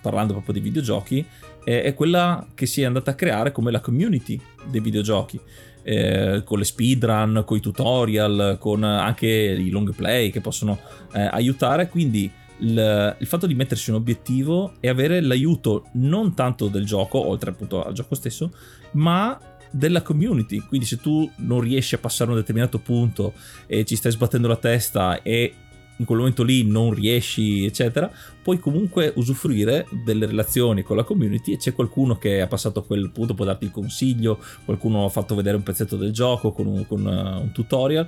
parlando 0.02 0.34
proprio 0.34 0.54
di 0.54 0.60
videogiochi, 0.60 1.26
è, 1.64 1.94
quella 1.94 2.48
che 2.56 2.66
si 2.66 2.82
è 2.82 2.86
andata 2.86 3.12
a 3.12 3.16
creare 3.16 3.52
come 3.52 3.72
la 3.72 3.80
community 3.80 4.40
dei 4.70 4.82
videogiochi. 4.82 5.40
Eh, 5.82 6.42
con 6.44 6.60
le 6.60 6.66
speedrun, 6.66 7.44
con 7.46 7.58
i 7.58 7.62
tutorial, 7.62 8.58
con 8.60 8.84
anche 8.84 9.28
i 9.28 9.70
long 9.70 9.96
play 9.96 10.30
che 10.30 10.42
possono 10.42 10.78
eh, 11.14 11.22
aiutare. 11.22 11.88
Quindi 11.88 12.30
il, 12.60 13.16
il, 13.18 13.28
fatto 13.28 13.48
di 13.48 13.56
mettersi 13.56 13.90
un 13.90 13.96
obiettivo 13.96 14.74
e 14.82 14.90
avere 14.90 15.22
l'aiuto 15.22 15.86
non 15.94 16.34
tanto 16.34 16.68
del 16.68 16.86
gioco, 16.86 17.26
oltre 17.26 17.52
appunto 17.52 17.84
al 17.84 17.94
gioco 17.94 18.16
stesso, 18.16 18.52
ma 18.92 19.40
della 19.72 20.02
community. 20.02 20.60
Quindi 20.60 20.86
se 20.86 20.98
tu 20.98 21.30
non 21.38 21.62
riesci 21.62 21.96
a 21.96 22.00
passare 22.00 22.30
un 22.30 22.38
determinato 22.38 22.80
punto 22.80 23.34
e 23.66 23.86
ci 23.86 23.96
stai 23.96 24.12
sbattendo 24.12 24.48
la 24.48 24.58
testa 24.58 25.22
e 25.22 25.54
in 26.00 26.06
quel 26.06 26.18
momento 26.20 26.44
lì 26.44 26.64
non 26.66 26.92
riesci, 26.94 27.66
eccetera, 27.66 28.12
puoi 28.42 28.60
comunque 28.60 29.14
usufruire 29.16 29.88
delle 30.04 30.26
relazioni 30.26 30.82
con 30.82 30.98
la 30.98 31.04
community 31.04 31.54
e 31.54 31.58
c'è 31.58 31.74
qualcuno 31.74 32.18
che 32.18 32.42
ha 32.42 32.48
passato 32.48 32.80
a 32.80 32.84
quel 32.84 33.12
punto, 33.12 33.34
può 33.34 33.46
darti 33.46 33.66
il 33.66 33.72
consiglio, 33.72 34.40
qualcuno 34.66 35.06
ha 35.06 35.10
fatto 35.10 35.36
vedere 35.36 35.58
un 35.58 35.64
pezzetto 35.64 35.96
del 35.96 36.12
gioco 36.12 36.52
con 36.52 36.66
un, 36.66 36.88
con 36.88 37.06
uh, 37.06 37.42
un 37.42 37.52
tutorial 37.54 38.08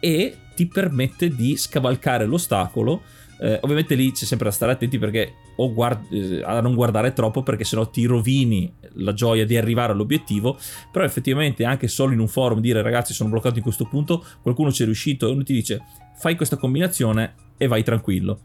e 0.00 0.36
ti 0.54 0.66
permette 0.66 1.28
di 1.28 1.56
scavalcare 1.56 2.26
l'ostacolo 2.26 3.02
eh, 3.38 3.58
ovviamente 3.62 3.94
lì 3.94 4.12
c'è 4.12 4.24
sempre 4.24 4.46
da 4.46 4.52
stare 4.54 4.72
attenti 4.72 4.98
perché 4.98 5.34
o 5.56 5.72
guard- 5.72 6.10
eh, 6.12 6.42
a 6.42 6.60
non 6.60 6.74
guardare 6.74 7.12
troppo 7.12 7.42
perché 7.42 7.64
sennò 7.64 7.88
ti 7.88 8.06
rovini 8.06 8.72
la 8.94 9.12
gioia 9.12 9.44
di 9.44 9.56
arrivare 9.56 9.92
all'obiettivo. 9.92 10.58
Però 10.90 11.04
effettivamente 11.04 11.64
anche 11.64 11.88
solo 11.88 12.12
in 12.12 12.20
un 12.20 12.28
forum 12.28 12.60
dire 12.60 12.82
ragazzi 12.82 13.12
sono 13.12 13.30
bloccato 13.30 13.56
in 13.56 13.62
questo 13.62 13.84
punto, 13.84 14.24
qualcuno 14.40 14.72
ci 14.72 14.82
è 14.82 14.84
riuscito 14.86 15.28
e 15.28 15.32
uno 15.32 15.42
ti 15.42 15.52
dice 15.52 15.82
fai 16.16 16.36
questa 16.36 16.56
combinazione 16.56 17.34
e 17.56 17.66
vai 17.66 17.82
tranquillo. 17.82 18.38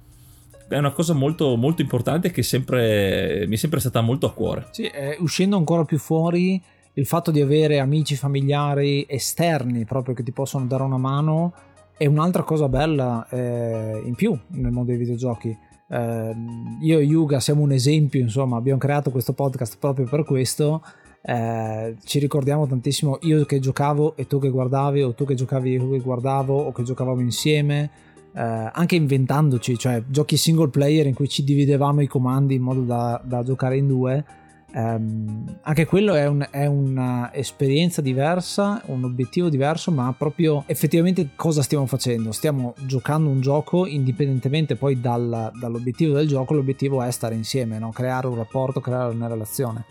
È 0.67 0.77
una 0.77 0.91
cosa 0.91 1.13
molto, 1.13 1.55
molto 1.57 1.81
importante 1.81 2.31
che 2.31 2.43
sempre, 2.43 3.45
mi 3.47 3.55
è 3.55 3.57
sempre 3.57 3.79
stata 3.79 4.01
molto 4.01 4.25
a 4.27 4.33
cuore. 4.33 4.67
Sì, 4.71 4.83
eh, 4.83 5.17
uscendo 5.19 5.57
ancora 5.57 5.83
più 5.83 5.97
fuori 5.97 6.61
il 6.93 7.05
fatto 7.05 7.31
di 7.31 7.41
avere 7.41 7.79
amici 7.79 8.15
familiari 8.15 9.05
esterni 9.07 9.85
proprio 9.85 10.13
che 10.13 10.23
ti 10.23 10.31
possono 10.31 10.65
dare 10.65 10.83
una 10.83 10.97
mano 10.97 11.53
e 11.97 12.07
un'altra 12.07 12.43
cosa 12.43 12.67
bella 12.67 13.27
eh, 13.29 14.01
in 14.05 14.15
più 14.15 14.37
nel 14.47 14.71
mondo 14.71 14.89
dei 14.89 14.97
videogiochi, 14.97 15.55
eh, 15.87 16.35
io 16.81 16.99
e 16.99 17.03
Yuga 17.03 17.39
siamo 17.39 17.61
un 17.61 17.73
esempio, 17.73 18.19
insomma, 18.21 18.57
abbiamo 18.57 18.79
creato 18.79 19.11
questo 19.11 19.33
podcast 19.33 19.77
proprio 19.77 20.07
per 20.07 20.23
questo. 20.23 20.81
Eh, 21.21 21.95
ci 22.03 22.19
ricordiamo 22.19 22.67
tantissimo 22.67 23.19
io 23.21 23.45
che 23.45 23.59
giocavo 23.59 24.15
e 24.15 24.27
tu 24.27 24.39
che 24.39 24.49
guardavi, 24.49 25.01
o 25.03 25.13
tu 25.13 25.25
che 25.25 25.35
giocavi 25.35 25.69
e 25.69 25.77
io 25.77 25.89
che 25.89 25.99
guardavo, 25.99 26.53
o 26.53 26.71
che 26.71 26.83
giocavamo 26.83 27.21
insieme. 27.21 27.89
Eh, 28.33 28.41
anche 28.41 28.95
inventandoci, 28.95 29.77
cioè 29.77 30.03
giochi 30.07 30.37
single 30.37 30.69
player 30.69 31.05
in 31.05 31.13
cui 31.13 31.27
ci 31.27 31.43
dividevamo 31.43 32.01
i 32.01 32.07
comandi 32.07 32.55
in 32.55 32.61
modo 32.61 32.81
da, 32.81 33.21
da 33.23 33.43
giocare 33.43 33.77
in 33.77 33.87
due 33.87 34.25
Um, 34.73 35.57
anche 35.63 35.85
quello 35.85 36.13
è, 36.13 36.25
un, 36.27 36.47
è, 36.49 36.65
un'esperienza 36.65 38.01
diversa, 38.01 38.81
un 38.85 39.03
obiettivo 39.03 39.49
diverso, 39.49 39.91
ma 39.91 40.13
proprio 40.17 40.63
effettivamente 40.67 41.31
cosa 41.35 41.61
stiamo 41.61 41.85
facendo? 41.85 42.31
Stiamo 42.31 42.73
giocando 42.85 43.29
un 43.29 43.41
gioco 43.41 43.85
indipendentemente 43.85 44.77
poi 44.77 45.01
dal, 45.01 45.51
dall'obiettivo 45.59 46.13
del 46.13 46.27
gioco, 46.27 46.53
l'obiettivo 46.53 47.01
è 47.01 47.11
stare 47.11 47.35
insieme, 47.35 47.79
no? 47.79 47.91
creare 47.91 48.27
un 48.27 48.35
rapporto, 48.35 48.79
creare 48.79 49.13
una 49.13 49.27
relazione. 49.27 49.83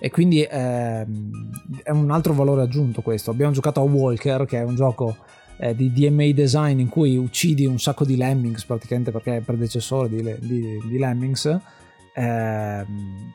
E 0.00 0.10
quindi 0.10 0.46
ehm, 0.48 1.50
è 1.82 1.90
un 1.90 2.10
altro 2.10 2.32
valore 2.32 2.62
aggiunto 2.62 3.02
questo. 3.02 3.30
Abbiamo 3.30 3.52
giocato 3.52 3.80
a 3.80 3.84
Walker, 3.84 4.44
che 4.44 4.58
è 4.58 4.62
un 4.62 4.74
gioco 4.74 5.16
eh, 5.58 5.74
di 5.74 5.92
DMA 5.92 6.32
design 6.32 6.78
in 6.78 6.88
cui 6.88 7.16
uccidi 7.16 7.66
un 7.66 7.78
sacco 7.78 8.04
di 8.04 8.16
lemmings 8.16 8.64
praticamente 8.64 9.10
perché 9.10 9.34
è 9.34 9.36
il 9.38 9.44
predecessore 9.44 10.08
di, 10.08 10.22
di, 10.40 10.80
di 10.84 10.98
lemmings. 10.98 11.46
Eh, 12.14 12.86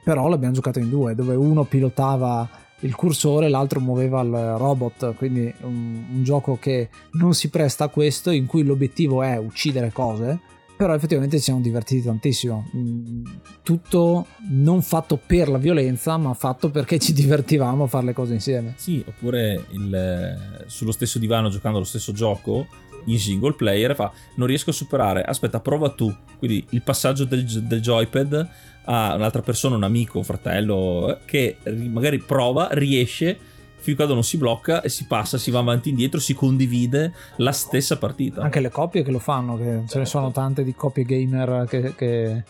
però 0.03 0.27
l'abbiamo 0.27 0.53
giocato 0.53 0.79
in 0.79 0.89
due, 0.89 1.15
dove 1.15 1.35
uno 1.35 1.63
pilotava 1.63 2.49
il 2.79 2.95
cursore, 2.95 3.49
l'altro 3.49 3.79
muoveva 3.79 4.21
il 4.21 4.55
robot, 4.57 5.15
quindi 5.15 5.53
un, 5.61 6.03
un 6.11 6.23
gioco 6.23 6.57
che 6.59 6.89
non 7.13 7.33
si 7.33 7.49
presta 7.49 7.85
a 7.85 7.87
questo, 7.87 8.29
in 8.29 8.45
cui 8.45 8.63
l'obiettivo 8.63 9.23
è 9.23 9.37
uccidere 9.37 9.91
cose, 9.91 10.39
però 10.83 10.95
effettivamente 10.95 11.37
ci 11.37 11.43
siamo 11.43 11.61
divertiti 11.61 12.03
tantissimo. 12.03 12.69
Mm, 12.75 13.23
tutto 13.63 14.27
non 14.49 14.81
fatto 14.81 15.17
per 15.17 15.47
la 15.47 15.57
violenza, 15.57 16.17
ma 16.17 16.33
fatto 16.33 16.71
perché 16.71 16.99
ci 16.99 17.13
divertivamo 17.15 17.85
a 17.85 17.87
fare 17.87 18.07
le 18.07 18.13
cose 18.13 18.33
insieme. 18.33 18.73
Sì, 18.75 19.01
oppure 19.07 19.65
il, 19.69 20.63
sullo 20.65 20.91
stesso 20.91 21.19
divano 21.19 21.47
giocando 21.47 21.79
lo 21.79 21.85
stesso 21.85 22.11
gioco 22.11 22.67
in 23.05 23.17
single 23.17 23.53
player 23.53 23.95
fa 23.95 24.11
non 24.35 24.47
riesco 24.47 24.71
a 24.71 24.73
superare, 24.73 25.23
aspetta, 25.23 25.61
prova 25.61 25.89
tu. 25.89 26.13
Quindi 26.37 26.65
il 26.71 26.81
passaggio 26.81 27.23
del, 27.23 27.45
del 27.45 27.79
joypad 27.79 28.49
a 28.83 29.15
un'altra 29.15 29.41
persona, 29.41 29.77
un 29.77 29.83
amico, 29.83 30.17
un 30.17 30.25
fratello, 30.25 31.15
eh, 31.15 31.19
che 31.23 31.57
magari 31.89 32.19
prova, 32.19 32.67
riesce, 32.71 33.39
fino 33.83 33.93
a 33.93 33.95
quando 33.97 34.13
non 34.13 34.23
si 34.23 34.37
blocca 34.37 34.81
e 34.81 34.87
si 34.87 35.05
passa, 35.05 35.37
si 35.37 35.51
va 35.51 35.59
avanti 35.59 35.89
e 35.89 35.91
indietro, 35.91 36.19
si 36.19 36.33
condivide 36.33 37.13
la 37.37 37.51
stessa 37.51 37.97
partita. 37.97 38.41
Anche 38.41 38.61
le 38.61 38.69
coppie 38.69 39.03
che 39.03 39.11
lo 39.11 39.19
fanno, 39.19 39.57
che 39.57 39.81
ce 39.87 39.99
ne 39.99 40.05
sono 40.05 40.31
tante 40.31 40.63
di 40.63 40.73
coppie 40.73 41.03
gamer 41.03 41.65
che... 41.67 41.93
che... 41.95 42.43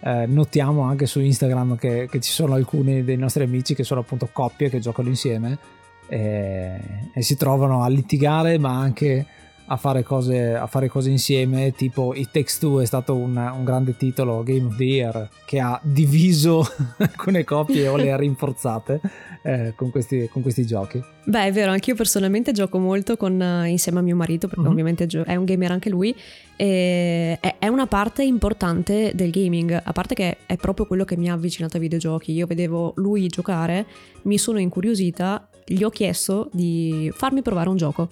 Eh, 0.00 0.26
notiamo 0.26 0.82
anche 0.82 1.06
su 1.06 1.18
Instagram 1.18 1.76
che, 1.76 2.06
che, 2.08 2.20
ci 2.20 2.30
sono 2.30 2.54
alcuni 2.54 3.02
dei 3.02 3.16
nostri 3.16 3.42
amici 3.42 3.74
che 3.74 3.82
sono 3.82 3.98
appunto 3.98 4.28
coppie 4.32 4.70
che 4.70 4.78
giocano 4.78 5.08
insieme 5.08 5.58
e, 6.06 6.78
e 7.12 7.22
si 7.22 7.36
trovano 7.36 7.82
a 7.82 7.88
litigare 7.88 8.58
ma 8.58 8.78
anche 8.78 9.26
a 9.70 9.76
fare 9.76 10.02
cose, 10.02 10.54
a 10.54 10.66
fare 10.66 10.88
cose 10.88 11.10
insieme, 11.10 11.72
tipo 11.72 12.14
It 12.14 12.30
Takes 12.30 12.58
Two 12.58 12.80
è 12.80 12.86
stato 12.86 13.14
un, 13.14 13.36
un, 13.36 13.64
grande 13.64 13.96
titolo, 13.96 14.42
Game 14.42 14.66
of 14.66 14.76
the 14.76 14.84
Year, 14.84 15.28
che 15.44 15.60
ha 15.60 15.78
diviso 15.82 16.66
alcune 16.96 17.44
coppie 17.44 17.86
o 17.86 17.96
le 17.96 18.10
ha 18.10 18.16
rinforzate 18.16 19.00
eh, 19.42 19.74
con, 19.76 19.90
questi, 19.90 20.28
con, 20.32 20.40
questi, 20.40 20.64
giochi. 20.64 21.02
Beh, 21.24 21.46
è 21.46 21.52
vero, 21.52 21.70
anch'io 21.70 21.94
personalmente 21.94 22.52
gioco 22.52 22.78
molto 22.78 23.18
con, 23.18 23.38
uh, 23.38 23.66
insieme 23.66 23.98
a 23.98 24.02
mio 24.02 24.16
marito, 24.16 24.48
perché 24.48 24.64
uh-huh. 24.64 24.70
ovviamente 24.70 25.06
è 25.24 25.36
un 25.36 25.44
gamer 25.44 25.72
anche 25.72 25.90
lui, 25.90 26.16
e 26.56 27.38
è, 27.38 27.56
è 27.58 27.68
una 27.68 27.86
parte 27.86 28.22
importante 28.22 29.12
del 29.14 29.30
gaming, 29.30 29.78
a 29.82 29.92
parte 29.92 30.14
che 30.14 30.38
è 30.46 30.56
proprio 30.56 30.86
quello 30.86 31.04
che 31.04 31.18
mi 31.18 31.28
ha 31.28 31.34
avvicinato 31.34 31.76
ai 31.76 31.82
videogiochi. 31.82 32.32
Io 32.32 32.46
vedevo 32.46 32.94
lui 32.96 33.26
giocare, 33.26 33.84
mi 34.22 34.38
sono 34.38 34.58
incuriosita, 34.58 35.46
gli 35.66 35.82
ho 35.82 35.90
chiesto 35.90 36.48
di 36.52 37.12
farmi 37.14 37.42
provare 37.42 37.68
un 37.68 37.76
gioco 37.76 38.08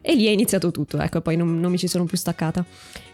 e 0.00 0.14
lì 0.14 0.26
è 0.26 0.30
iniziato 0.30 0.70
tutto, 0.70 0.98
ecco, 0.98 1.20
poi 1.20 1.36
non, 1.36 1.58
non 1.60 1.70
mi 1.70 1.78
ci 1.78 1.88
sono 1.88 2.04
più 2.04 2.16
staccata. 2.16 2.64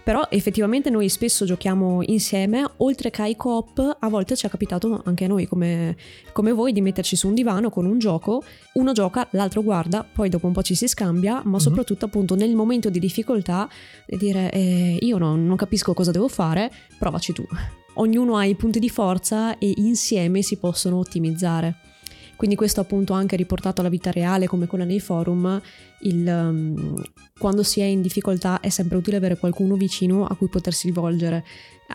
Però 0.05 0.27
effettivamente 0.29 0.91
noi 0.91 1.09
spesso 1.09 1.47
giochiamo 1.47 2.03
insieme, 2.03 2.63
oltre 2.79 3.11
che 3.11 3.23
ai 3.23 3.37
coop, 3.37 3.97
a 3.99 4.09
volte 4.11 4.37
ci 4.37 4.45
è 4.47 4.51
capitato 4.51 5.01
anche 5.07 5.25
a 5.25 5.29
noi 5.29 5.47
come, 5.47 5.97
come, 6.33 6.53
voi 6.53 6.73
di 6.73 6.83
metterci 6.83 7.17
su 7.17 7.29
un 7.29 7.35
divano 7.35 7.71
con 7.71 7.87
un 7.87 7.99
gioco, 7.99 8.43
uno 8.75 8.93
gioca, 8.93 9.27
l'altro 9.31 9.63
guarda, 9.63 10.05
poi 10.05 10.29
dopo 10.29 10.47
un 10.47 10.53
po' 10.53 10.63
ci 10.63 10.75
si 10.75 10.89
scambia, 10.89 11.37
ma 11.37 11.53
mm-hmm. 11.53 11.57
soprattutto 11.57 12.05
appunto 12.05 12.35
nel 12.35 12.55
momento 12.55 12.91
di 12.91 12.99
difficoltà 12.99 13.67
dire 14.07 14.51
eh, 14.51 14.99
io 15.01 15.17
no, 15.17 15.37
non 15.37 15.57
capisco 15.57 15.95
cosa 15.95 16.11
devo 16.11 16.29
fare, 16.29 16.71
provaci 16.99 17.33
tu. 17.33 17.47
Ognuno 17.97 18.37
ha 18.37 18.45
i 18.45 18.57
punti 18.57 18.81
di 18.81 18.91
forza 18.91 19.57
e 19.57 19.73
insieme 19.77 20.43
si 20.43 20.59
possono 20.59 20.99
ottimizzare. 20.99 21.94
Quindi 22.37 22.57
questo 22.57 22.81
appunto 22.81 23.13
anche 23.13 23.37
riportato 23.37 23.81
alla 23.81 23.91
vita 23.91 24.11
reale 24.11 24.47
come 24.47 24.67
quella 24.67 24.85
nei 24.85 25.01
forum, 25.01 25.61
il, 26.03 26.27
um, 26.27 27.03
quando 27.39 27.63
si 27.63 27.81
è 27.81 27.85
in 27.85 28.03
difficoltà 28.03 28.61
è 28.61 28.69
sempre 28.69 28.97
utile 28.97 29.17
avere 29.17 29.37
qualcuno 29.37 29.77
vicino 29.77 30.27
a 30.27 30.37
cui 30.37 30.49
potersi 30.49 30.87
rivolgere. 30.87 31.45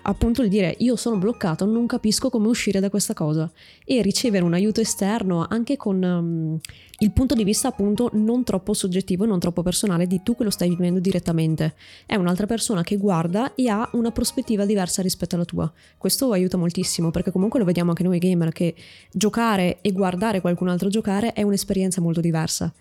Appunto 0.10 0.42
il 0.42 0.50
dire 0.50 0.76
io 0.80 0.96
sono 0.96 1.18
bloccato, 1.18 1.66
non 1.66 1.86
capisco 1.86 2.32
come 2.32 2.48
uscire 2.48 2.80
da 2.80 2.90
questa 2.90 3.14
cosa 3.14 3.50
e 3.86 4.02
ricevere 4.02 4.44
un 4.44 4.56
aiuto 4.56 4.82
esterno 4.82 5.46
anche 5.48 5.78
con 5.78 6.02
um, 6.02 6.60
il 6.98 7.12
punto 7.12 7.36
di 7.36 7.44
vista 7.44 7.68
appunto 7.68 8.10
non 8.14 8.44
troppo 8.44 8.74
soggettivo 8.74 9.26
e 9.26 9.28
non 9.28 9.38
troppo 9.38 9.62
personale 9.62 10.08
di 10.08 10.24
tu 10.24 10.36
che 10.36 10.44
lo 10.44 10.50
stai 10.50 10.70
vivendo 10.70 11.00
direttamente. 11.00 11.76
È 12.08 12.16
un'altra 12.16 12.48
persona 12.48 12.82
che 12.82 12.98
guarda 12.98 13.54
e 13.54 13.70
ha 13.70 13.88
una 13.94 14.10
prospettiva 14.10 14.66
diversa 14.66 15.04
rispetto 15.04 15.36
alla 15.36 15.46
tua. 15.46 15.72
Questo 15.96 16.32
aiuta 16.32 16.58
moltissimo 16.58 17.12
perché 17.12 17.30
comunque 17.30 17.60
lo 17.60 17.66
vediamo 17.66 17.92
anche 17.92 18.02
noi 18.02 18.18
gamer 18.18 18.52
che 18.52 18.74
giocare 19.12 19.78
e 19.82 19.92
guardare 19.92 20.42
qualcun 20.42 20.70
altro 20.70 20.90
giocare 20.90 21.34
è 21.34 21.44
un'esperienza 21.44 22.02
molto 22.02 22.20
diversa 22.20 22.74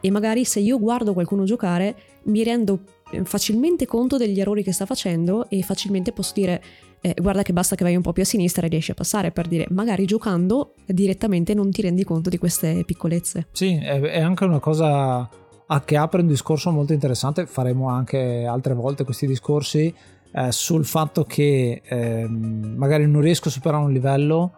e 0.00 0.10
magari 0.12 0.44
se 0.44 0.60
io 0.60 0.78
guardo 0.78 1.12
qualcuno 1.14 1.42
giocare 1.42 1.96
mi 2.24 2.44
rendo 2.44 2.78
eh, 2.78 2.95
facilmente 3.22 3.86
conto 3.86 4.16
degli 4.16 4.40
errori 4.40 4.62
che 4.62 4.72
sta 4.72 4.86
facendo 4.86 5.48
e 5.48 5.62
facilmente 5.62 6.12
posso 6.12 6.32
dire 6.34 6.62
eh, 7.00 7.14
guarda 7.20 7.42
che 7.42 7.52
basta 7.52 7.76
che 7.76 7.84
vai 7.84 7.94
un 7.94 8.02
po' 8.02 8.12
più 8.12 8.22
a 8.22 8.26
sinistra 8.26 8.66
e 8.66 8.68
riesci 8.68 8.90
a 8.90 8.94
passare 8.94 9.30
per 9.30 9.46
dire 9.46 9.66
magari 9.70 10.06
giocando 10.06 10.74
direttamente 10.86 11.54
non 11.54 11.70
ti 11.70 11.82
rendi 11.82 12.04
conto 12.04 12.30
di 12.30 12.38
queste 12.38 12.82
piccolezze. 12.84 13.46
Sì, 13.52 13.76
è, 13.76 14.20
anche 14.20 14.44
una 14.44 14.58
cosa 14.58 15.28
che 15.84 15.96
apre 15.96 16.20
un 16.20 16.28
discorso 16.28 16.70
molto 16.70 16.92
interessante, 16.92 17.46
faremo 17.46 17.88
anche 17.88 18.44
altre 18.44 18.74
volte 18.74 19.04
questi 19.04 19.26
discorsi 19.26 19.92
eh, 20.32 20.52
sul 20.52 20.84
fatto 20.84 21.24
che 21.24 21.82
eh, 21.84 22.26
magari 22.28 23.06
non 23.06 23.20
riesco 23.20 23.48
a 23.48 23.52
superare 23.52 23.84
un 23.84 23.92
livello 23.92 24.52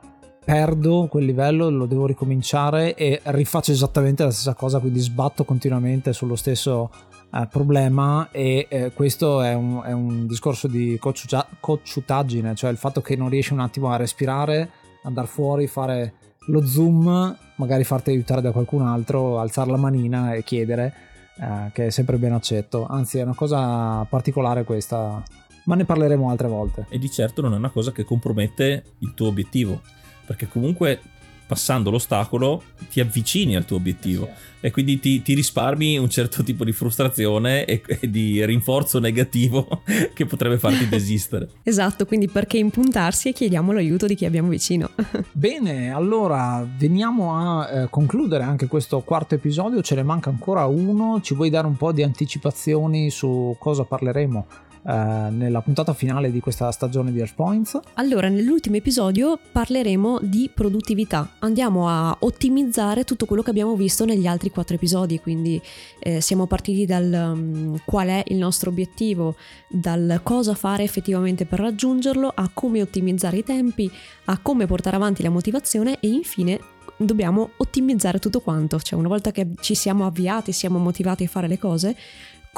perdo 0.49 1.09
quel 1.11 1.27
livello, 1.27 1.69
lo 1.69 1.85
devo 1.85 2.07
ricominciare 2.07 2.95
e 2.95 3.21
rifaccio 3.23 3.71
esattamente 3.71 4.25
la 4.25 4.31
stessa 4.31 4.55
cosa, 4.55 4.79
quindi 4.79 4.99
sbatto 4.99 5.45
continuamente 5.45 6.15
sullo 6.15 6.37
stesso 6.37 6.91
eh, 7.35 7.47
problema 7.51 8.31
e 8.31 8.67
eh, 8.71 8.93
questo 8.95 9.43
è 9.43 9.53
un, 9.53 9.83
è 9.85 9.93
un, 9.93 10.27
discorso 10.27 10.67
di 10.67 10.99
cocciutaggine, 10.99 12.55
cioè 12.55 12.71
il 12.71 12.79
fatto 12.79 13.03
che 13.03 13.15
non 13.15 13.29
riesci 13.29 13.53
un 13.53 13.61
attimo 13.61 13.91
a 13.91 13.97
respirare, 13.97 14.71
andare 15.03 15.27
fuori, 15.27 15.67
fare 15.67 16.15
lo 16.47 16.65
zoom, 16.65 17.37
magari 17.57 17.85
farti 17.85 18.09
aiutare 18.09 18.41
da 18.41 18.51
qualcun 18.51 18.87
altro, 18.87 19.39
alzare 19.39 19.71
la 19.71 19.77
manina 19.77 20.33
e 20.33 20.45
chiedere, 20.45 20.95
eh, 21.39 21.71
che 21.75 21.89
è 21.89 21.91
sempre 21.91 22.17
ben 22.17 22.33
accetto. 22.33 22.87
Anzi, 22.87 23.19
è 23.19 23.23
una 23.23 23.35
cosa 23.35 24.03
particolare 24.09 24.65
questa, 24.65 25.23
ma 25.65 25.75
ne 25.75 25.85
parleremo 25.85 26.31
altre 26.31 26.49
volte. 26.49 26.87
E 26.89 26.99
di 26.99 27.11
certo 27.11 27.43
non 27.43 27.53
è 27.53 27.57
una 27.57 27.69
cosa 27.69 27.93
che 27.93 28.05
compromette 28.05 28.85
il 29.01 29.13
tuo 29.13 29.27
obiettivo, 29.27 29.83
perché 30.29 30.47
comunque 30.47 31.01
passando 31.49 31.91
l'ostacolo 31.91 32.63
ti 32.91 33.01
avvicini 33.01 33.57
al 33.57 33.65
tuo 33.65 33.79
obiettivo 33.79 34.27
sì. 34.27 34.67
e 34.67 34.71
quindi 34.71 35.01
ti, 35.01 35.23
ti, 35.23 35.33
risparmi 35.33 35.97
un 35.97 36.11
certo 36.11 36.43
tipo 36.43 36.63
di 36.63 36.73
frustrazione 36.73 37.65
e, 37.65 37.81
e, 37.87 38.11
di 38.11 38.45
rinforzo 38.45 38.99
negativo 38.99 39.83
che 40.13 40.27
potrebbe 40.27 40.59
farti 40.59 40.87
desistere. 40.91 41.49
esatto, 41.63 42.05
quindi 42.05 42.29
perché 42.29 42.59
impuntarsi 42.59 43.31
e 43.31 43.33
chiediamo 43.33 43.73
l'aiuto 43.73 44.07
di 44.07 44.15
chi 44.15 44.27
abbiamo 44.27 44.51
vicino. 44.51 44.91
Bene, 45.33 45.91
allora 45.91 46.69
veniamo 46.77 47.35
a 47.35 47.71
eh, 47.71 47.87
concludere 47.89 48.45
anche 48.45 48.67
questo 48.67 49.01
quarto 49.01 49.35
episodio, 49.35 49.81
ce 49.81 49.95
ne 49.95 50.03
manca 50.03 50.29
ancora 50.29 50.67
uno, 50.67 51.23
ci 51.23 51.35
vuoi 51.35 51.49
dare 51.49 51.67
un 51.67 51.79
po' 51.79 51.93
di 51.93 52.03
anticipazioni 52.03 53.09
su 53.09 53.57
cosa 53.59 53.85
parleremo? 53.85 54.47
Eh, 54.87 55.29
nella 55.31 55.61
puntata 55.61 55.93
finale 55.93 56.31
di 56.31 56.41
questa 56.41 56.71
stagione 56.71 57.13
di 57.13 57.19
Earthpoints. 57.19 57.81
Allora, 57.95 58.29
nell'ultimo 58.29 58.77
episodio 58.77 59.39
parleremo 59.51 60.21
di 60.23 60.51
produttività. 60.53 61.35
Andiamo 61.41 61.89
a 61.89 62.17
ottimizzare 62.21 63.05
tutto 63.05 63.27
quello 63.27 63.43
che 63.43 63.51
abbiamo 63.51 63.75
visto 63.75 64.05
negli 64.05 64.27
altri 64.27 64.51
quattro 64.51 64.77
episodi, 64.77 65.21
quindi 65.21 65.61
eh, 65.99 66.21
siamo 66.21 66.47
partiti 66.47 66.87
dal 66.87 67.33
um, 67.35 67.79
qual 67.85 68.09
è 68.09 68.23
il 68.29 68.37
nostro 68.37 68.71
obiettivo, 68.71 69.37
dal 69.69 70.21
cosa 70.23 70.55
fare 70.55 70.85
effettivamente 70.85 71.45
per 71.45 71.61
raggiungerlo, 71.61 72.31
a 72.35 72.49
come 72.53 72.81
ottimizzare 72.81 73.39
i 73.39 73.45
tempi, 73.45 73.91
a 74.27 74.39
come 74.39 74.67
portare 74.67 74.97
avanti 74.97 75.23
la 75.23 75.31
motivazione 75.31 75.99
e 76.01 76.09
infine 76.09 76.61
dobbiamo 76.97 77.51
ottimizzare 77.59 78.19
tutto 78.19 78.41
quanto, 78.41 78.81
cioè 78.81 78.99
una 78.99 79.09
volta 79.09 79.31
che 79.31 79.49
ci 79.61 79.75
siamo 79.75 80.05
avviati, 80.07 80.53
siamo 80.53 80.79
motivati 80.79 81.25
a 81.25 81.29
fare 81.29 81.47
le 81.47 81.59
cose, 81.59 81.97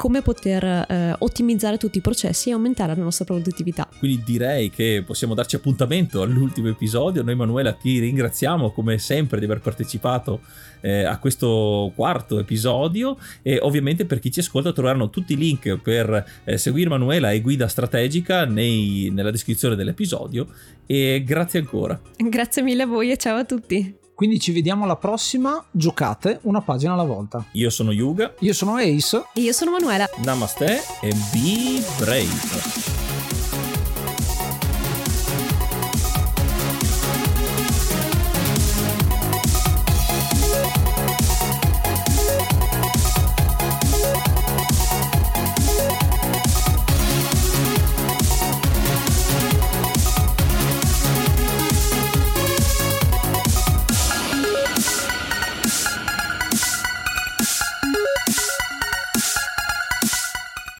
come 0.01 0.23
poter 0.23 0.63
eh, 0.63 1.15
ottimizzare 1.19 1.77
tutti 1.77 1.99
i 1.99 2.01
processi 2.01 2.49
e 2.49 2.53
aumentare 2.53 2.95
la 2.95 3.03
nostra 3.03 3.23
produttività. 3.23 3.87
Quindi 3.99 4.23
direi 4.25 4.71
che 4.71 5.03
possiamo 5.05 5.35
darci 5.35 5.55
appuntamento 5.55 6.23
all'ultimo 6.23 6.69
episodio. 6.69 7.21
Noi 7.21 7.35
Manuela 7.35 7.73
ti 7.73 7.99
ringraziamo 7.99 8.71
come 8.71 8.97
sempre 8.97 9.37
di 9.37 9.45
aver 9.45 9.59
partecipato 9.59 10.41
eh, 10.79 11.03
a 11.03 11.19
questo 11.19 11.91
quarto 11.93 12.39
episodio 12.39 13.15
e 13.43 13.59
ovviamente 13.61 14.05
per 14.05 14.17
chi 14.17 14.31
ci 14.31 14.39
ascolta 14.39 14.73
troveranno 14.73 15.11
tutti 15.11 15.33
i 15.33 15.37
link 15.37 15.77
per 15.77 16.25
eh, 16.45 16.57
seguire 16.57 16.89
Manuela 16.89 17.29
e 17.31 17.39
guida 17.39 17.67
strategica 17.67 18.45
nei, 18.45 19.11
nella 19.13 19.29
descrizione 19.29 19.75
dell'episodio 19.75 20.47
e 20.87 21.21
grazie 21.23 21.59
ancora. 21.59 22.01
Grazie 22.17 22.63
mille 22.63 22.81
a 22.81 22.87
voi 22.87 23.11
e 23.11 23.17
ciao 23.17 23.37
a 23.37 23.45
tutti. 23.45 24.00
Quindi 24.21 24.39
ci 24.39 24.51
vediamo 24.51 24.83
alla 24.83 24.97
prossima. 24.97 25.65
Giocate 25.71 26.41
una 26.43 26.61
pagina 26.61 26.93
alla 26.93 27.01
volta. 27.01 27.43
Io 27.53 27.71
sono 27.71 27.91
Yuga. 27.91 28.35
Io 28.41 28.53
sono 28.53 28.75
Ace. 28.75 29.23
E 29.33 29.41
io 29.41 29.51
sono 29.51 29.71
Manuela. 29.71 30.07
Namaste 30.23 30.79
e 31.01 31.11
be 31.33 31.83
brave. 31.97 33.00